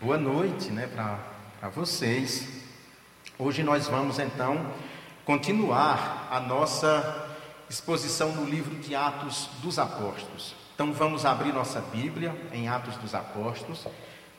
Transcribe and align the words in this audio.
boa 0.00 0.16
noite 0.16 0.70
né, 0.70 0.86
para 0.86 1.68
vocês. 1.68 2.48
Hoje 3.38 3.62
nós 3.62 3.86
vamos 3.86 4.18
então 4.18 4.72
continuar 5.26 6.26
a 6.30 6.40
nossa 6.40 7.28
exposição 7.68 8.32
no 8.32 8.48
livro 8.48 8.74
de 8.76 8.94
Atos 8.94 9.50
dos 9.60 9.78
Apóstolos. 9.78 10.54
Então 10.74 10.90
vamos 10.94 11.26
abrir 11.26 11.52
nossa 11.52 11.82
Bíblia 11.82 12.34
em 12.50 12.66
Atos 12.66 12.96
dos 12.96 13.14
Apóstolos. 13.14 13.86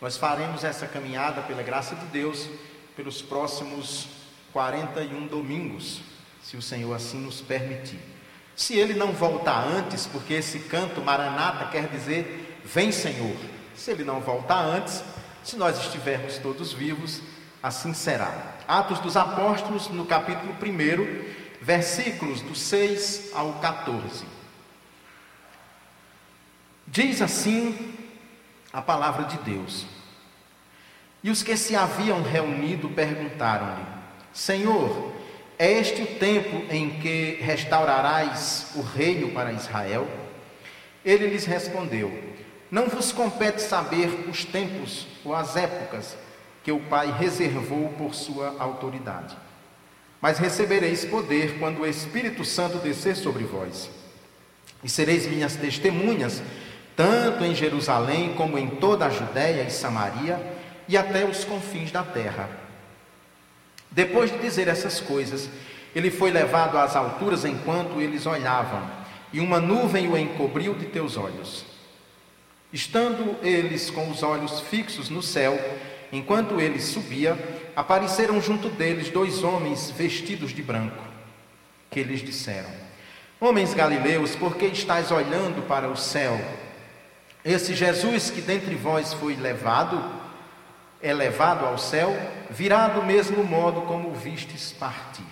Nós 0.01 0.17
faremos 0.17 0.63
essa 0.63 0.87
caminhada 0.87 1.43
pela 1.43 1.61
graça 1.61 1.95
de 1.95 2.05
Deus 2.07 2.49
pelos 2.95 3.21
próximos 3.21 4.07
41 4.51 5.27
domingos, 5.27 6.01
se 6.41 6.57
o 6.57 6.61
Senhor 6.61 6.91
assim 6.95 7.19
nos 7.19 7.39
permitir. 7.39 7.99
Se 8.55 8.75
ele 8.77 8.95
não 8.95 9.11
voltar 9.11 9.67
antes, 9.67 10.07
porque 10.07 10.33
esse 10.33 10.57
canto 10.61 11.01
Maranata 11.01 11.65
quer 11.65 11.87
dizer 11.87 12.59
vem 12.65 12.91
Senhor. 12.91 13.37
Se 13.75 13.91
ele 13.91 14.03
não 14.03 14.19
voltar 14.21 14.59
antes, 14.59 15.03
se 15.43 15.55
nós 15.55 15.79
estivermos 15.79 16.37
todos 16.37 16.73
vivos, 16.73 17.21
assim 17.61 17.93
será. 17.93 18.55
Atos 18.67 18.99
dos 18.99 19.17
Apóstolos, 19.17 19.87
no 19.89 20.05
capítulo 20.05 20.53
1, 20.53 21.61
versículos 21.61 22.41
do 22.41 22.55
6 22.55 23.31
ao 23.33 23.53
14. 23.53 24.25
Diz 26.87 27.21
assim 27.21 27.95
a 28.73 28.81
palavra 28.81 29.25
de 29.25 29.37
Deus. 29.37 29.85
E 31.23 31.29
os 31.29 31.43
que 31.43 31.55
se 31.55 31.75
haviam 31.75 32.21
reunido 32.21 32.89
perguntaram-lhe: 32.89 33.85
Senhor, 34.33 35.13
é 35.57 35.71
este 35.71 36.01
o 36.01 36.07
tempo 36.17 36.65
em 36.73 36.99
que 36.99 37.37
restaurarás 37.41 38.71
o 38.75 38.81
reino 38.81 39.31
para 39.31 39.53
Israel? 39.53 40.07
Ele 41.05 41.27
lhes 41.27 41.45
respondeu: 41.45 42.11
Não 42.71 42.87
vos 42.87 43.11
compete 43.11 43.61
saber 43.61 44.07
os 44.29 44.45
tempos 44.45 45.05
ou 45.25 45.35
as 45.35 45.57
épocas 45.57 46.15
que 46.63 46.71
o 46.71 46.79
Pai 46.79 47.11
reservou 47.11 47.89
por 47.97 48.15
sua 48.15 48.55
autoridade. 48.57 49.35
Mas 50.21 50.39
recebereis 50.39 51.03
poder 51.03 51.59
quando 51.59 51.81
o 51.81 51.85
Espírito 51.85 52.45
Santo 52.45 52.77
descer 52.77 53.17
sobre 53.17 53.43
vós. 53.43 53.89
E 54.81 54.89
sereis 54.89 55.27
minhas 55.27 55.55
testemunhas, 55.55 56.41
tanto 56.95 57.43
em 57.43 57.53
Jerusalém 57.53 58.33
como 58.35 58.57
em 58.57 58.69
toda 58.69 59.05
a 59.05 59.09
Judéia 59.09 59.63
e 59.63 59.69
Samaria 59.69 60.39
e 60.87 60.95
até 60.95 61.25
os 61.25 61.43
confins 61.43 61.91
da 61.91 62.03
terra. 62.03 62.49
Depois 63.89 64.31
de 64.31 64.37
dizer 64.37 64.69
essas 64.69 65.01
coisas, 65.01 65.49
ele 65.93 66.09
foi 66.09 66.31
levado 66.31 66.77
às 66.77 66.95
alturas 66.95 67.43
enquanto 67.43 67.99
eles 67.99 68.25
olhavam, 68.25 68.89
e 69.33 69.41
uma 69.41 69.59
nuvem 69.59 70.07
o 70.07 70.17
encobriu 70.17 70.73
de 70.73 70.85
teus 70.85 71.17
olhos. 71.17 71.70
Estando 72.73 73.35
eles 73.43 73.89
com 73.89 74.09
os 74.09 74.23
olhos 74.23 74.61
fixos 74.61 75.09
no 75.09 75.21
céu, 75.21 75.59
enquanto 76.11 76.59
ele 76.59 76.79
subia, 76.79 77.37
apareceram 77.75 78.41
junto 78.41 78.69
deles 78.69 79.09
dois 79.09 79.43
homens 79.43 79.91
vestidos 79.91 80.51
de 80.51 80.63
branco, 80.63 81.03
que 81.89 82.01
lhes 82.03 82.21
disseram: 82.21 82.69
Homens 83.39 83.73
galileus, 83.73 84.35
por 84.35 84.55
que 84.55 84.67
estáis 84.67 85.11
olhando 85.11 85.67
para 85.67 85.89
o 85.89 85.97
céu? 85.97 86.39
Esse 87.43 87.73
Jesus 87.73 88.29
que 88.29 88.39
dentre 88.39 88.75
vós 88.75 89.13
foi 89.13 89.35
levado, 89.35 90.01
é 91.01 91.13
levado 91.13 91.65
ao 91.65 91.77
céu, 91.77 92.15
virá 92.49 92.87
do 92.87 93.03
mesmo 93.03 93.43
modo 93.43 93.81
como 93.81 94.09
o 94.09 94.13
vistes 94.13 94.71
partir. 94.71 95.25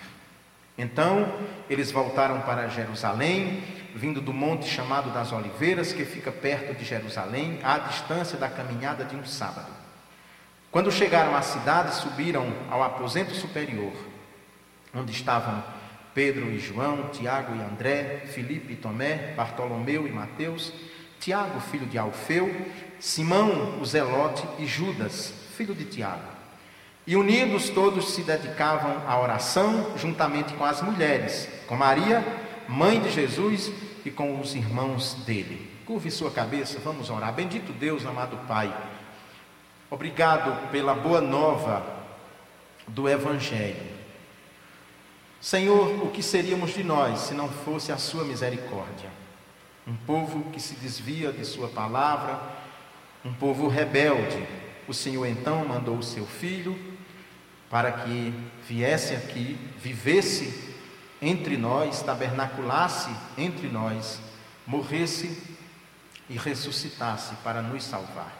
Então 0.77 1.31
eles 1.69 1.91
voltaram 1.91 2.41
para 2.41 2.67
Jerusalém, 2.67 3.63
vindo 3.95 4.21
do 4.21 4.33
monte 4.33 4.67
chamado 4.67 5.11
das 5.11 5.31
Oliveiras, 5.31 5.93
que 5.93 6.05
fica 6.05 6.31
perto 6.31 6.73
de 6.77 6.85
Jerusalém, 6.85 7.59
à 7.63 7.77
distância 7.79 8.37
da 8.37 8.49
caminhada 8.49 9.03
de 9.03 9.15
um 9.15 9.25
sábado. 9.25 9.71
Quando 10.71 10.91
chegaram 10.91 11.35
à 11.35 11.41
cidade, 11.41 11.95
subiram 11.95 12.53
ao 12.69 12.83
aposento 12.83 13.33
superior, 13.33 13.93
onde 14.93 15.11
estavam 15.11 15.63
Pedro 16.13 16.51
e 16.51 16.59
João, 16.59 17.09
Tiago 17.09 17.55
e 17.55 17.61
André, 17.61 18.23
Filipe 18.27 18.73
e 18.73 18.75
Tomé, 18.75 19.33
Bartolomeu 19.35 20.07
e 20.07 20.11
Mateus, 20.11 20.71
Tiago, 21.19 21.59
filho 21.59 21.85
de 21.85 21.97
Alfeu, 21.97 22.65
Simão, 22.99 23.79
o 23.79 23.85
Zelote 23.85 24.43
e 24.59 24.65
Judas, 24.65 25.33
filho 25.55 25.73
de 25.73 25.85
Tiago. 25.85 26.39
E 27.05 27.15
unidos 27.15 27.69
todos 27.69 28.13
se 28.13 28.21
dedicavam 28.21 29.01
à 29.07 29.19
oração, 29.19 29.97
juntamente 29.97 30.53
com 30.53 30.63
as 30.63 30.81
mulheres, 30.81 31.49
com 31.65 31.75
Maria, 31.75 32.23
mãe 32.67 32.99
de 33.01 33.09
Jesus, 33.09 33.71
e 34.05 34.11
com 34.11 34.39
os 34.39 34.55
irmãos 34.55 35.13
dele. 35.25 35.69
Curve 35.85 36.11
sua 36.11 36.31
cabeça, 36.31 36.79
vamos 36.79 37.09
orar. 37.09 37.33
Bendito 37.33 37.73
Deus, 37.73 38.05
amado 38.05 38.37
Pai. 38.47 38.75
Obrigado 39.89 40.69
pela 40.71 40.93
boa 40.93 41.19
nova 41.19 41.83
do 42.87 43.09
Evangelho. 43.09 43.97
Senhor, 45.41 46.03
o 46.03 46.11
que 46.11 46.21
seríamos 46.21 46.73
de 46.73 46.83
nós 46.83 47.21
se 47.21 47.33
não 47.33 47.49
fosse 47.49 47.91
a 47.91 47.97
Sua 47.97 48.23
misericórdia? 48.23 49.09
Um 49.87 49.95
povo 49.95 50.51
que 50.51 50.59
se 50.59 50.75
desvia 50.75 51.31
de 51.31 51.45
Sua 51.45 51.69
palavra, 51.69 52.39
um 53.23 53.33
povo 53.33 53.67
rebelde. 53.67 54.45
O 54.87 54.93
Senhor 54.93 55.25
então 55.25 55.65
mandou 55.65 55.97
o 55.97 56.03
seu 56.03 56.25
filho 56.25 56.77
para 57.69 57.91
que 57.91 58.33
viesse 58.67 59.15
aqui, 59.15 59.57
vivesse 59.77 60.75
entre 61.21 61.57
nós, 61.57 62.01
tabernaculasse 62.01 63.09
entre 63.37 63.67
nós, 63.67 64.19
morresse 64.65 65.41
e 66.29 66.37
ressuscitasse 66.37 67.35
para 67.43 67.61
nos 67.61 67.83
salvar. 67.83 68.33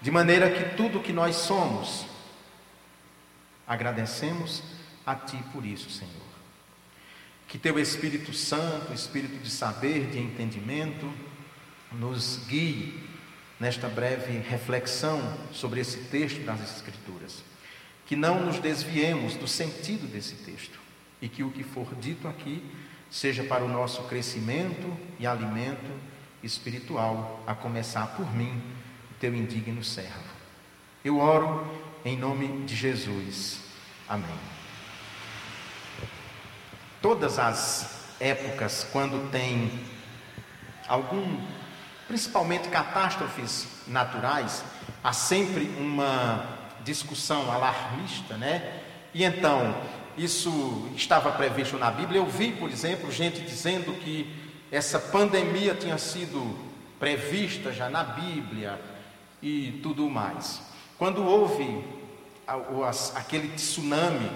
De 0.00 0.10
maneira 0.10 0.50
que 0.50 0.76
tudo 0.76 1.00
que 1.00 1.12
nós 1.12 1.36
somos, 1.36 2.06
agradecemos 3.66 4.62
a 5.06 5.14
Ti 5.14 5.38
por 5.52 5.64
isso, 5.64 5.90
Senhor. 5.90 6.12
Que 7.46 7.58
Teu 7.58 7.78
Espírito 7.78 8.32
Santo, 8.34 8.92
Espírito 8.92 9.42
de 9.42 9.50
saber, 9.50 10.10
de 10.10 10.18
entendimento, 10.18 11.10
nos 11.90 12.40
guie 12.46 13.08
nesta 13.58 13.88
breve 13.88 14.38
reflexão 14.38 15.36
sobre 15.52 15.80
esse 15.80 15.98
texto 16.04 16.44
das 16.44 16.60
Escrituras. 16.76 17.42
Que 18.06 18.14
não 18.14 18.44
nos 18.44 18.58
desviemos 18.58 19.34
do 19.34 19.48
sentido 19.48 20.06
desse 20.06 20.34
texto 20.36 20.87
e 21.20 21.28
que 21.28 21.42
o 21.42 21.50
que 21.50 21.62
for 21.62 21.94
dito 21.94 22.28
aqui 22.28 22.64
seja 23.10 23.42
para 23.44 23.64
o 23.64 23.68
nosso 23.68 24.02
crescimento 24.04 24.96
e 25.18 25.26
alimento 25.26 25.90
espiritual, 26.42 27.42
a 27.46 27.54
começar 27.54 28.06
por 28.08 28.32
mim 28.34 28.62
teu 29.18 29.34
indigno 29.34 29.82
servo. 29.82 30.38
Eu 31.04 31.18
oro 31.18 31.66
em 32.04 32.16
nome 32.16 32.64
de 32.64 32.76
Jesus. 32.76 33.60
Amém. 34.08 34.38
Todas 37.02 37.38
as 37.38 38.14
épocas, 38.20 38.86
quando 38.92 39.30
tem 39.30 39.70
algum, 40.86 41.40
principalmente 42.06 42.68
catástrofes 42.68 43.68
naturais, 43.86 44.64
há 45.02 45.12
sempre 45.12 45.64
uma 45.78 46.58
discussão 46.84 47.50
alarmista, 47.50 48.36
né? 48.36 48.82
E 49.12 49.24
então, 49.24 49.80
isso 50.18 50.88
estava 50.94 51.32
previsto 51.32 51.78
na 51.78 51.90
Bíblia. 51.90 52.20
Eu 52.20 52.26
vi, 52.26 52.52
por 52.52 52.70
exemplo, 52.70 53.10
gente 53.10 53.40
dizendo 53.40 53.92
que 54.00 54.34
essa 54.70 54.98
pandemia 54.98 55.74
tinha 55.74 55.96
sido 55.96 56.58
prevista 56.98 57.72
já 57.72 57.88
na 57.88 58.02
Bíblia, 58.02 58.78
e 59.42 59.80
tudo 59.82 60.08
mais. 60.08 60.60
Quando 60.96 61.24
houve 61.24 61.84
aquele 63.14 63.48
tsunami 63.54 64.30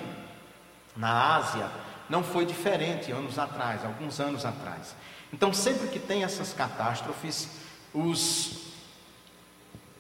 na 0.97 1.37
Ásia, 1.37 1.69
não 2.09 2.23
foi 2.23 2.45
diferente 2.45 3.11
anos 3.11 3.39
atrás, 3.39 3.85
alguns 3.85 4.21
anos 4.21 4.45
atrás. 4.45 4.95
Então, 5.33 5.53
sempre 5.53 5.89
que 5.89 5.99
tem 5.99 6.25
essas 6.25 6.53
catástrofes, 6.53 7.49
os 7.95 8.73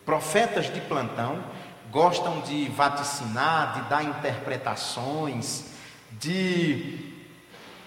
profetas 0.04 0.72
de 0.72 0.80
plantão 0.82 1.42
gostam 1.90 2.40
de 2.42 2.68
vaticinar, 2.68 3.74
de 3.74 3.88
dar 3.88 4.04
interpretações, 4.04 5.71
de 6.18 7.12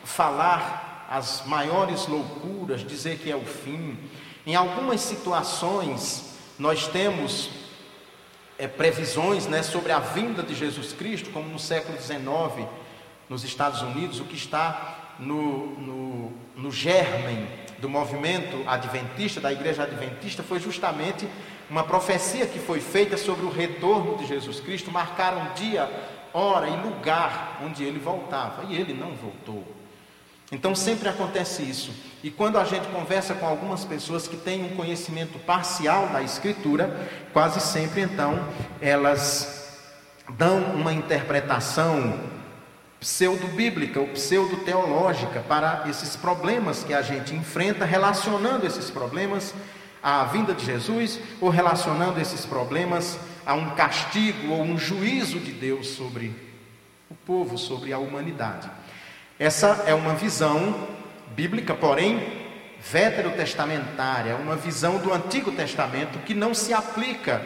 falar 0.04 1.08
as 1.10 1.46
maiores 1.46 2.08
loucuras, 2.08 2.86
dizer 2.86 3.20
que 3.20 3.32
é 3.32 3.36
o 3.36 3.46
fim. 3.46 3.98
Em 4.46 4.56
algumas 4.56 5.02
situações, 5.02 6.36
nós 6.58 6.88
temos 6.88 7.50
é, 8.58 8.68
previsões 8.68 9.48
né, 9.48 9.62
sobre 9.64 9.92
a 9.92 10.00
vinda 10.00 10.42
de 10.42 10.56
Jesus 10.56 10.94
Cristo, 10.94 11.30
como 11.32 11.50
no 11.50 11.60
século 11.60 11.98
XIX, 12.00 12.68
nos 13.30 13.44
Estados 13.44 13.82
Unidos, 13.82 14.20
o 14.20 14.26
que 14.26 14.36
está 14.36 15.16
no, 15.20 15.68
no, 15.80 16.34
no 16.56 16.72
germen 16.72 17.48
do 17.80 17.90
movimento 17.90 18.64
adventista, 18.68 19.42
da 19.42 19.52
igreja 19.52 19.84
adventista, 19.84 20.44
foi 20.44 20.60
justamente 20.60 21.28
uma 21.70 21.84
profecia 21.84 22.46
que 22.46 22.60
foi 22.60 22.80
feita 22.80 23.18
sobre 23.18 23.46
o 23.46 23.50
retorno 23.50 24.18
de 24.18 24.26
Jesus 24.26 24.60
Cristo, 24.60 24.92
marcaram 24.92 25.54
dia, 25.56 25.90
hora 26.38 26.68
e 26.68 26.76
lugar 26.76 27.60
onde 27.64 27.84
ele 27.84 28.00
voltava, 28.00 28.66
e 28.66 28.76
ele 28.76 28.94
não 28.94 29.16
voltou. 29.16 29.64
Então 30.52 30.76
sempre 30.76 31.10
acontece 31.10 31.64
isso. 31.64 31.92
E 32.24 32.30
quando 32.30 32.58
a 32.58 32.64
gente 32.64 32.88
conversa 32.88 33.34
com 33.34 33.48
algumas 33.48 33.84
pessoas 33.84 34.28
que 34.28 34.38
têm 34.38 34.64
um 34.64 34.76
conhecimento 34.76 35.40
parcial 35.40 36.08
da 36.10 36.22
Escritura, 36.22 37.10
quase 37.34 37.60
sempre 37.60 38.02
então 38.02 38.48
elas 38.82 39.80
dão 40.38 40.60
uma 40.76 40.94
interpretação 40.94 42.20
pseudo-bíblica 43.00 44.00
ou 44.00 44.08
pseudo-teológica 44.08 45.42
para 45.42 45.84
esses 45.88 46.16
problemas 46.16 46.84
que 46.84 46.94
a 46.94 47.02
gente 47.02 47.36
enfrenta, 47.36 47.86
relacionando 47.86 48.66
esses 48.66 48.90
problemas 48.90 49.54
à 50.02 50.24
vinda 50.26 50.54
de 50.54 50.66
Jesus 50.66 51.20
ou 51.40 51.50
relacionando 51.50 52.20
esses 52.20 52.46
problemas 52.46 53.20
a 53.46 53.54
um 53.54 53.72
castigo 53.72 54.54
ou 54.54 54.62
um 54.62 54.78
juízo 54.78 55.40
de 55.40 55.52
Deus 55.52 55.88
sobre 55.90 56.34
o 57.10 57.16
povo, 57.16 57.58
sobre 57.58 57.94
a 57.94 58.00
humanidade. 58.00 58.70
Essa 59.38 59.84
é 59.86 59.94
uma 59.94 60.16
visão 60.16 60.88
bíblica, 61.36 61.74
porém 61.74 62.46
veterotestamentária, 62.80 64.36
uma 64.36 64.56
visão 64.56 64.98
do 64.98 65.14
Antigo 65.14 65.52
Testamento 65.52 66.20
que 66.20 66.34
não 66.34 66.54
se 66.54 66.74
aplica 66.74 67.42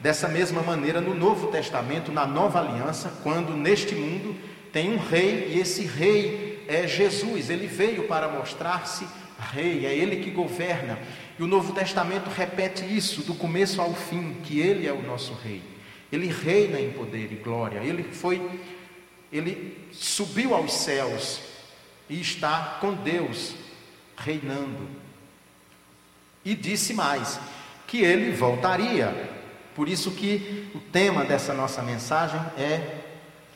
dessa 0.00 0.28
mesma 0.28 0.62
maneira 0.62 1.00
no 1.00 1.14
Novo 1.14 1.48
Testamento, 1.48 2.12
na 2.12 2.26
Nova 2.26 2.60
Aliança, 2.60 3.12
quando 3.22 3.54
neste 3.54 3.94
mundo 3.94 4.36
tem 4.72 4.92
um 4.92 4.98
rei 4.98 5.52
e 5.54 5.60
esse 5.60 5.82
rei 5.84 6.64
é 6.68 6.86
Jesus. 6.86 7.50
Ele 7.50 7.66
veio 7.66 8.06
para 8.06 8.28
mostrar-se 8.28 9.06
rei, 9.38 9.86
é 9.86 9.94
ele 9.94 10.16
que 10.16 10.30
governa. 10.30 10.98
E 11.38 11.42
o 11.42 11.46
Novo 11.46 11.72
Testamento 11.72 12.28
repete 12.28 12.84
isso 12.84 13.22
do 13.22 13.34
começo 13.34 13.80
ao 13.80 13.94
fim, 13.94 14.36
que 14.42 14.60
ele 14.60 14.86
é 14.86 14.92
o 14.92 15.02
nosso 15.02 15.32
rei. 15.34 15.62
Ele 16.10 16.26
reina 16.26 16.80
em 16.80 16.90
poder 16.90 17.30
e 17.32 17.36
glória. 17.36 17.78
Ele 17.78 18.02
foi 18.02 18.40
ele 19.32 19.88
subiu 19.92 20.54
aos 20.54 20.72
céus 20.72 21.40
e 22.08 22.20
está 22.20 22.78
com 22.80 22.94
Deus 22.94 23.54
reinando. 24.16 24.88
E 26.44 26.54
disse 26.54 26.94
mais 26.94 27.38
que 27.86 27.98
ele 27.98 28.32
voltaria. 28.32 29.36
Por 29.74 29.88
isso 29.88 30.12
que 30.12 30.70
o 30.74 30.80
tema 30.80 31.24
dessa 31.24 31.52
nossa 31.52 31.82
mensagem 31.82 32.40
é 32.56 33.04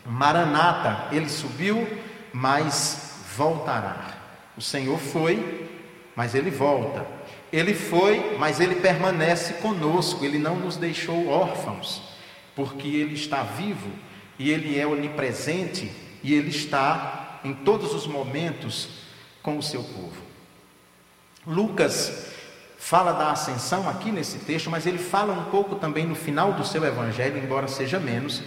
Maranata, 0.05 1.08
ele 1.14 1.28
subiu, 1.28 1.87
mas 2.32 3.20
voltará. 3.37 4.19
O 4.56 4.61
Senhor 4.61 4.99
foi, 4.99 5.70
mas 6.14 6.35
ele 6.35 6.50
volta. 6.50 7.06
Ele 7.53 7.75
foi, 7.75 8.37
mas 8.38 8.61
ele 8.61 8.76
permanece 8.76 9.55
conosco, 9.55 10.25
ele 10.25 10.38
não 10.38 10.56
nos 10.56 10.76
deixou 10.76 11.29
órfãos, 11.29 12.03
porque 12.56 12.88
ele 12.88 13.14
está 13.14 13.43
vivo 13.43 13.91
e 14.38 14.50
ele 14.50 14.79
é 14.79 14.87
onipresente 14.87 15.91
e 16.23 16.32
ele 16.35 16.49
está 16.49 17.41
em 17.44 17.53
todos 17.53 17.94
os 17.94 18.06
momentos 18.06 18.88
com 19.43 19.59
o 19.59 19.62
seu 19.62 19.82
povo. 19.82 20.17
Lucas 21.47 22.31
fala 22.79 23.12
da 23.12 23.31
ascensão 23.31 23.88
aqui 23.88 24.11
nesse 24.11 24.38
texto, 24.38 24.70
mas 24.70 24.87
ele 24.87 24.99
fala 24.99 25.32
um 25.32 25.50
pouco 25.50 25.76
também 25.76 26.06
no 26.06 26.14
final 26.14 26.53
do 26.53 26.64
seu 26.64 26.85
evangelho, 26.85 27.38
embora 27.38 27.69
seja 27.69 28.00
menos, 28.00 28.43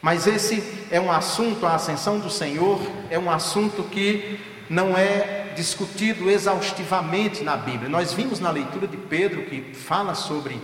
mas 0.00 0.26
esse 0.26 0.86
é 0.90 1.00
um 1.00 1.10
assunto, 1.10 1.66
a 1.66 1.74
ascensão 1.74 2.18
do 2.18 2.30
Senhor, 2.30 2.80
é 3.10 3.18
um 3.18 3.30
assunto 3.30 3.82
que 3.84 4.40
não 4.68 4.96
é 4.96 5.35
discutido 5.56 6.30
exaustivamente 6.30 7.42
na 7.42 7.56
Bíblia. 7.56 7.88
Nós 7.88 8.12
vimos 8.12 8.38
na 8.38 8.50
leitura 8.50 8.86
de 8.86 8.96
Pedro 8.96 9.42
que 9.42 9.74
fala 9.74 10.14
sobre 10.14 10.60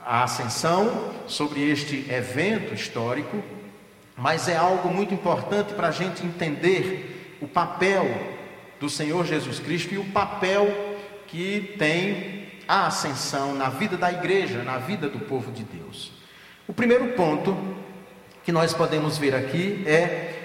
a 0.00 0.22
ascensão, 0.22 1.12
sobre 1.26 1.68
este 1.68 2.06
evento 2.08 2.72
histórico, 2.72 3.42
mas 4.16 4.48
é 4.48 4.56
algo 4.56 4.88
muito 4.88 5.12
importante 5.12 5.74
para 5.74 5.88
a 5.88 5.90
gente 5.90 6.24
entender 6.24 7.36
o 7.40 7.48
papel 7.48 8.06
do 8.78 8.88
Senhor 8.88 9.26
Jesus 9.26 9.58
Cristo 9.58 9.92
e 9.92 9.98
o 9.98 10.04
papel 10.04 10.68
que 11.26 11.74
tem 11.76 12.46
a 12.68 12.86
ascensão 12.86 13.54
na 13.54 13.68
vida 13.68 13.96
da 13.96 14.10
igreja, 14.12 14.62
na 14.62 14.78
vida 14.78 15.08
do 15.08 15.18
povo 15.18 15.50
de 15.50 15.64
Deus. 15.64 16.12
O 16.68 16.72
primeiro 16.72 17.08
ponto 17.14 17.56
que 18.44 18.52
nós 18.52 18.72
podemos 18.72 19.18
ver 19.18 19.34
aqui 19.34 19.82
é 19.86 20.35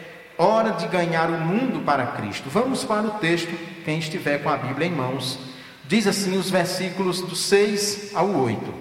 hora 0.44 0.72
de 0.72 0.88
ganhar 0.88 1.30
o 1.30 1.40
mundo 1.40 1.84
para 1.86 2.06
Cristo. 2.08 2.50
Vamos 2.50 2.84
para 2.84 3.06
o 3.06 3.12
texto, 3.12 3.52
quem 3.86 4.00
estiver 4.00 4.42
com 4.42 4.50
a 4.50 4.58
Bíblia 4.58 4.88
em 4.88 4.92
mãos. 4.92 5.40
Diz 5.86 6.08
assim 6.08 6.38
os 6.38 6.50
versículos 6.50 7.22
do 7.22 7.36
6 7.36 8.12
ao 8.16 8.30
8. 8.30 8.74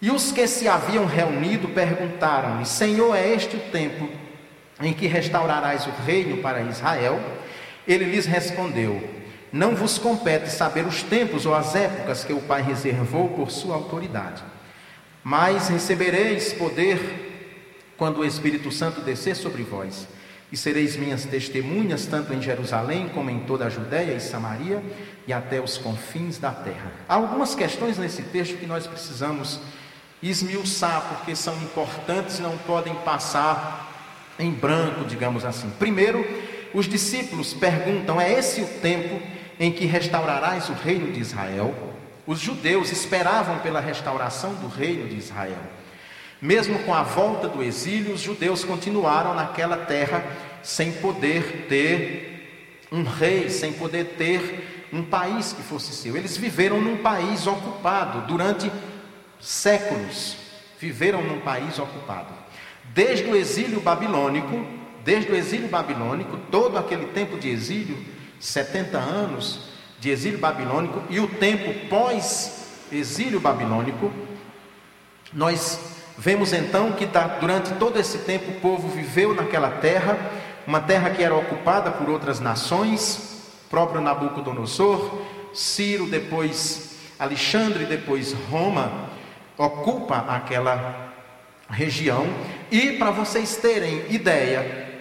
E 0.00 0.10
os 0.10 0.30
que 0.30 0.46
se 0.46 0.68
haviam 0.68 1.06
reunido 1.06 1.68
perguntaram-lhe: 1.68 2.66
Senhor, 2.66 3.14
é 3.16 3.34
este 3.34 3.56
o 3.56 3.60
tempo 3.70 4.08
em 4.80 4.92
que 4.92 5.06
restaurarás 5.06 5.86
o 5.86 5.90
reino 6.04 6.38
para 6.38 6.62
Israel? 6.62 7.20
Ele 7.86 8.04
lhes 8.04 8.26
respondeu: 8.26 9.02
Não 9.52 9.74
vos 9.74 9.98
compete 9.98 10.48
saber 10.48 10.86
os 10.86 11.02
tempos 11.02 11.46
ou 11.46 11.54
as 11.54 11.74
épocas 11.74 12.24
que 12.24 12.32
o 12.32 12.40
Pai 12.40 12.62
reservou 12.62 13.28
por 13.30 13.50
sua 13.50 13.74
autoridade, 13.74 14.42
mas 15.24 15.68
recebereis 15.68 16.52
poder 16.52 17.94
quando 17.96 18.18
o 18.18 18.24
Espírito 18.24 18.70
Santo 18.72 19.00
descer 19.00 19.36
sobre 19.36 19.62
vós, 19.62 20.08
e 20.52 20.56
sereis 20.56 20.96
minhas 20.96 21.24
testemunhas, 21.24 22.04
tanto 22.04 22.34
em 22.34 22.42
Jerusalém 22.42 23.08
como 23.08 23.30
em 23.30 23.40
toda 23.40 23.64
a 23.64 23.70
Judéia 23.70 24.12
e 24.12 24.20
Samaria 24.20 24.82
e 25.26 25.32
até 25.32 25.58
os 25.58 25.78
confins 25.78 26.36
da 26.36 26.50
terra. 26.50 26.92
Há 27.08 27.14
algumas 27.14 27.54
questões 27.54 27.96
nesse 27.96 28.22
texto 28.22 28.58
que 28.58 28.66
nós 28.66 28.86
precisamos 28.86 29.58
esmiuçar, 30.22 31.02
porque 31.08 31.34
são 31.34 31.56
importantes, 31.56 32.38
não 32.38 32.58
podem 32.58 32.94
passar 32.96 33.90
em 34.38 34.50
branco, 34.52 35.06
digamos 35.06 35.42
assim. 35.44 35.70
Primeiro, 35.78 36.22
os 36.74 36.86
discípulos 36.86 37.54
perguntam: 37.54 38.20
é 38.20 38.30
esse 38.32 38.60
o 38.60 38.66
tempo 38.66 39.20
em 39.58 39.72
que 39.72 39.86
restaurarás 39.86 40.68
o 40.68 40.74
reino 40.74 41.10
de 41.12 41.20
Israel? 41.20 41.74
Os 42.26 42.38
judeus 42.38 42.92
esperavam 42.92 43.58
pela 43.60 43.80
restauração 43.80 44.54
do 44.54 44.68
reino 44.68 45.08
de 45.08 45.16
Israel. 45.16 45.58
Mesmo 46.42 46.80
com 46.80 46.92
a 46.92 47.04
volta 47.04 47.48
do 47.48 47.62
exílio, 47.62 48.14
os 48.14 48.20
judeus 48.20 48.64
continuaram 48.64 49.32
naquela 49.32 49.76
terra 49.76 50.24
sem 50.60 50.90
poder 50.90 51.66
ter 51.68 52.84
um 52.90 53.04
rei, 53.04 53.48
sem 53.48 53.72
poder 53.72 54.16
ter 54.18 54.88
um 54.92 55.04
país 55.04 55.52
que 55.52 55.62
fosse 55.62 55.92
seu. 55.92 56.16
Eles 56.16 56.36
viveram 56.36 56.80
num 56.80 56.96
país 56.96 57.46
ocupado 57.46 58.26
durante 58.26 58.72
séculos. 59.40 60.36
Viveram 60.80 61.22
num 61.22 61.38
país 61.38 61.78
ocupado. 61.78 62.34
Desde 62.92 63.30
o 63.30 63.36
exílio 63.36 63.80
babilônico, 63.80 64.66
desde 65.04 65.30
o 65.30 65.36
exílio 65.36 65.68
babilônico, 65.68 66.36
todo 66.50 66.76
aquele 66.76 67.06
tempo 67.06 67.38
de 67.38 67.50
exílio, 67.50 68.04
70 68.40 68.98
anos 68.98 69.68
de 70.00 70.10
exílio 70.10 70.40
babilônico 70.40 71.04
e 71.08 71.20
o 71.20 71.28
tempo 71.28 71.72
pós-exílio 71.88 73.38
babilônico, 73.38 74.12
nós 75.32 75.91
Vemos 76.22 76.52
então 76.52 76.92
que 76.92 77.08
durante 77.40 77.72
todo 77.80 77.98
esse 77.98 78.18
tempo 78.18 78.52
o 78.52 78.60
povo 78.60 78.86
viveu 78.86 79.34
naquela 79.34 79.68
terra, 79.68 80.16
uma 80.64 80.80
terra 80.80 81.10
que 81.10 81.20
era 81.20 81.34
ocupada 81.34 81.90
por 81.90 82.08
outras 82.08 82.38
nações, 82.38 83.50
próprio 83.68 84.00
Nabucodonosor, 84.00 85.18
Ciro, 85.52 86.06
depois 86.06 86.92
Alexandre, 87.18 87.86
depois 87.86 88.32
Roma, 88.48 89.10
ocupa 89.58 90.18
aquela 90.28 91.12
região. 91.68 92.24
E 92.70 92.92
para 92.92 93.10
vocês 93.10 93.56
terem 93.56 94.04
ideia, 94.08 94.92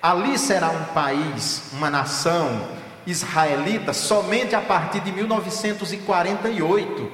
ali 0.00 0.38
será 0.38 0.70
um 0.70 0.84
país, 0.94 1.72
uma 1.72 1.90
nação 1.90 2.68
israelita 3.04 3.92
somente 3.92 4.54
a 4.54 4.60
partir 4.60 5.00
de 5.00 5.10
1948, 5.10 7.10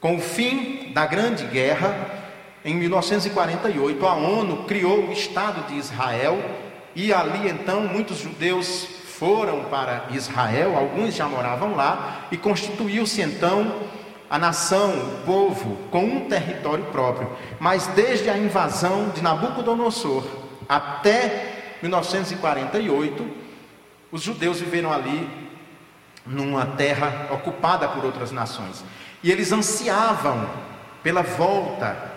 com 0.00 0.16
o 0.16 0.20
fim 0.22 0.90
da 0.94 1.04
Grande 1.04 1.44
Guerra 1.44 2.15
em 2.66 2.74
1948, 2.74 4.04
a 4.04 4.14
ONU 4.14 4.64
criou 4.64 5.06
o 5.06 5.12
Estado 5.12 5.68
de 5.68 5.78
Israel 5.78 6.36
e 6.96 7.14
ali 7.14 7.48
então 7.48 7.82
muitos 7.82 8.18
judeus 8.18 8.88
foram 9.04 9.66
para 9.66 10.06
Israel, 10.10 10.76
alguns 10.76 11.14
já 11.14 11.28
moravam 11.28 11.76
lá, 11.76 12.26
e 12.28 12.36
constituiu-se 12.36 13.22
então 13.22 13.72
a 14.28 14.36
nação, 14.36 14.90
o 14.90 15.22
povo, 15.24 15.76
com 15.92 16.04
um 16.04 16.28
território 16.28 16.84
próprio. 16.86 17.30
Mas 17.60 17.86
desde 17.86 18.28
a 18.28 18.36
invasão 18.36 19.10
de 19.10 19.22
Nabucodonosor 19.22 20.24
até 20.68 21.76
1948, 21.80 23.30
os 24.10 24.22
judeus 24.22 24.58
viveram 24.58 24.92
ali 24.92 25.30
numa 26.26 26.66
terra 26.66 27.28
ocupada 27.30 27.86
por 27.86 28.04
outras 28.04 28.32
nações. 28.32 28.84
E 29.22 29.30
eles 29.30 29.52
ansiavam 29.52 30.50
pela 31.04 31.22
volta 31.22 32.15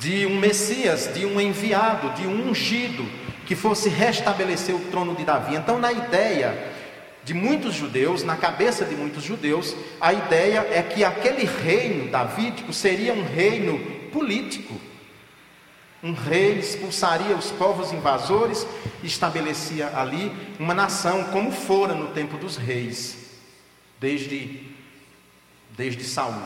de 0.00 0.24
um 0.24 0.40
Messias, 0.40 1.12
de 1.12 1.26
um 1.26 1.38
enviado, 1.38 2.10
de 2.14 2.26
um 2.26 2.48
ungido, 2.48 3.06
que 3.46 3.54
fosse 3.54 3.90
restabelecer 3.90 4.74
o 4.74 4.80
trono 4.90 5.14
de 5.14 5.24
Davi. 5.24 5.54
Então, 5.54 5.78
na 5.78 5.92
ideia 5.92 6.72
de 7.22 7.34
muitos 7.34 7.74
judeus, 7.74 8.24
na 8.24 8.34
cabeça 8.34 8.86
de 8.86 8.96
muitos 8.96 9.22
judeus, 9.22 9.76
a 10.00 10.14
ideia 10.14 10.66
é 10.72 10.82
que 10.82 11.04
aquele 11.04 11.44
reino 11.44 12.10
davídico 12.10 12.72
seria 12.72 13.12
um 13.12 13.24
reino 13.24 13.78
político. 14.10 14.74
Um 16.02 16.14
rei 16.14 16.58
expulsaria 16.58 17.36
os 17.36 17.50
povos 17.50 17.92
invasores 17.92 18.66
estabelecia 19.02 19.92
ali 19.94 20.32
uma 20.58 20.72
nação, 20.72 21.24
como 21.24 21.52
fora 21.52 21.92
no 21.92 22.08
tempo 22.08 22.38
dos 22.38 22.56
reis, 22.56 23.18
desde, 24.00 24.62
desde 25.76 26.04
Saul. 26.04 26.42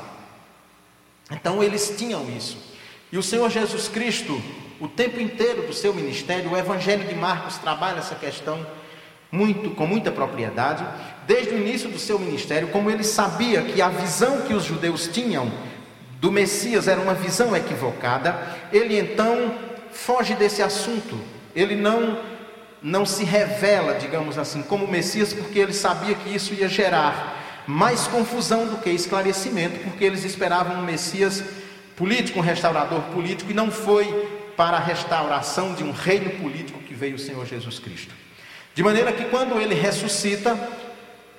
Então 1.30 1.62
eles 1.62 1.94
tinham 1.96 2.28
isso. 2.36 2.73
E 3.14 3.16
o 3.16 3.22
Senhor 3.22 3.48
Jesus 3.48 3.86
Cristo, 3.86 4.42
o 4.80 4.88
tempo 4.88 5.20
inteiro 5.20 5.62
do 5.62 5.72
seu 5.72 5.94
ministério, 5.94 6.50
o 6.50 6.56
Evangelho 6.56 7.06
de 7.06 7.14
Marcos 7.14 7.56
trabalha 7.58 8.00
essa 8.00 8.16
questão 8.16 8.66
muito, 9.30 9.70
com 9.70 9.86
muita 9.86 10.10
propriedade, 10.10 10.84
desde 11.24 11.54
o 11.54 11.56
início 11.56 11.88
do 11.88 11.98
seu 12.00 12.18
ministério, 12.18 12.66
como 12.70 12.90
ele 12.90 13.04
sabia 13.04 13.62
que 13.62 13.80
a 13.80 13.88
visão 13.88 14.40
que 14.40 14.52
os 14.52 14.64
judeus 14.64 15.06
tinham 15.06 15.48
do 16.20 16.32
Messias 16.32 16.88
era 16.88 17.00
uma 17.00 17.14
visão 17.14 17.54
equivocada, 17.54 18.36
ele 18.72 18.98
então 18.98 19.54
foge 19.92 20.34
desse 20.34 20.60
assunto. 20.60 21.16
Ele 21.54 21.76
não 21.76 22.18
não 22.82 23.06
se 23.06 23.22
revela, 23.22 23.94
digamos 23.94 24.36
assim, 24.38 24.60
como 24.60 24.88
Messias, 24.88 25.32
porque 25.32 25.60
ele 25.60 25.72
sabia 25.72 26.16
que 26.16 26.34
isso 26.34 26.52
ia 26.52 26.68
gerar 26.68 27.62
mais 27.64 28.08
confusão 28.08 28.66
do 28.66 28.78
que 28.78 28.90
esclarecimento, 28.90 29.78
porque 29.84 30.04
eles 30.04 30.24
esperavam 30.24 30.80
um 30.80 30.82
Messias 30.82 31.44
político, 31.96 32.38
um 32.38 32.42
restaurador 32.42 33.00
político, 33.12 33.50
e 33.50 33.54
não 33.54 33.70
foi 33.70 34.06
para 34.56 34.76
a 34.76 34.80
restauração 34.80 35.74
de 35.74 35.82
um 35.82 35.92
reino 35.92 36.30
político 36.40 36.80
que 36.80 36.94
veio 36.94 37.16
o 37.16 37.18
Senhor 37.18 37.46
Jesus 37.46 37.78
Cristo. 37.78 38.14
De 38.74 38.82
maneira 38.82 39.12
que 39.12 39.24
quando 39.26 39.60
ele 39.60 39.74
ressuscita, 39.74 40.58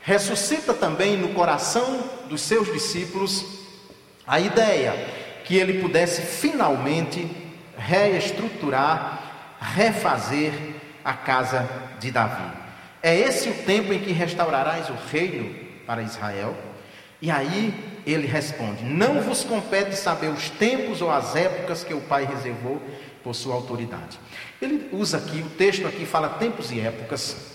ressuscita 0.01 0.73
também 0.73 1.17
no 1.17 1.29
coração 1.29 2.03
dos 2.29 2.41
seus 2.41 2.71
discípulos 2.71 3.45
a 4.25 4.39
ideia 4.39 4.93
que 5.43 5.55
ele 5.55 5.81
pudesse 5.81 6.21
finalmente 6.21 7.29
reestruturar, 7.77 9.57
refazer 9.59 10.53
a 11.03 11.13
casa 11.13 11.69
de 11.99 12.09
Davi. 12.09 12.51
É 13.03 13.15
esse 13.15 13.49
o 13.49 13.53
tempo 13.53 13.93
em 13.93 13.99
que 13.99 14.11
restaurarás 14.11 14.89
o 14.89 14.95
reino 15.11 15.53
para 15.85 16.01
Israel? 16.01 16.57
E 17.21 17.31
aí 17.31 18.01
ele 18.05 18.27
responde: 18.27 18.83
Não 18.83 19.21
vos 19.21 19.43
compete 19.43 19.95
saber 19.95 20.27
os 20.27 20.49
tempos 20.49 21.01
ou 21.01 21.11
as 21.11 21.35
épocas 21.35 21.83
que 21.83 21.93
o 21.93 22.01
Pai 22.01 22.25
reservou 22.25 22.81
por 23.23 23.33
sua 23.33 23.55
autoridade. 23.55 24.19
Ele 24.61 24.89
usa 24.91 25.17
aqui, 25.17 25.39
o 25.39 25.49
texto 25.49 25.87
aqui 25.87 26.05
fala 26.05 26.29
tempos 26.29 26.71
e 26.71 26.79
épocas. 26.79 27.53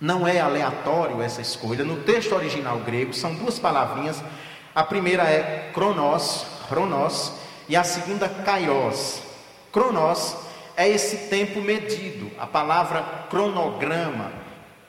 Não 0.00 0.26
é 0.26 0.40
aleatório 0.40 1.22
essa 1.22 1.40
escolha. 1.40 1.84
No 1.84 2.02
texto 2.02 2.34
original 2.34 2.78
grego 2.80 3.14
são 3.14 3.34
duas 3.34 3.58
palavrinhas 3.58 4.22
a 4.74 4.82
primeira 4.82 5.22
é 5.22 5.70
cronos, 5.72 6.44
chronos, 6.68 7.32
e 7.68 7.76
a 7.76 7.84
segunda 7.84 8.28
kairos. 8.28 9.22
Cronos 9.70 10.36
é 10.76 10.88
esse 10.88 11.28
tempo 11.28 11.60
medido. 11.60 12.28
A 12.40 12.46
palavra 12.46 13.04
cronograma, 13.30 14.32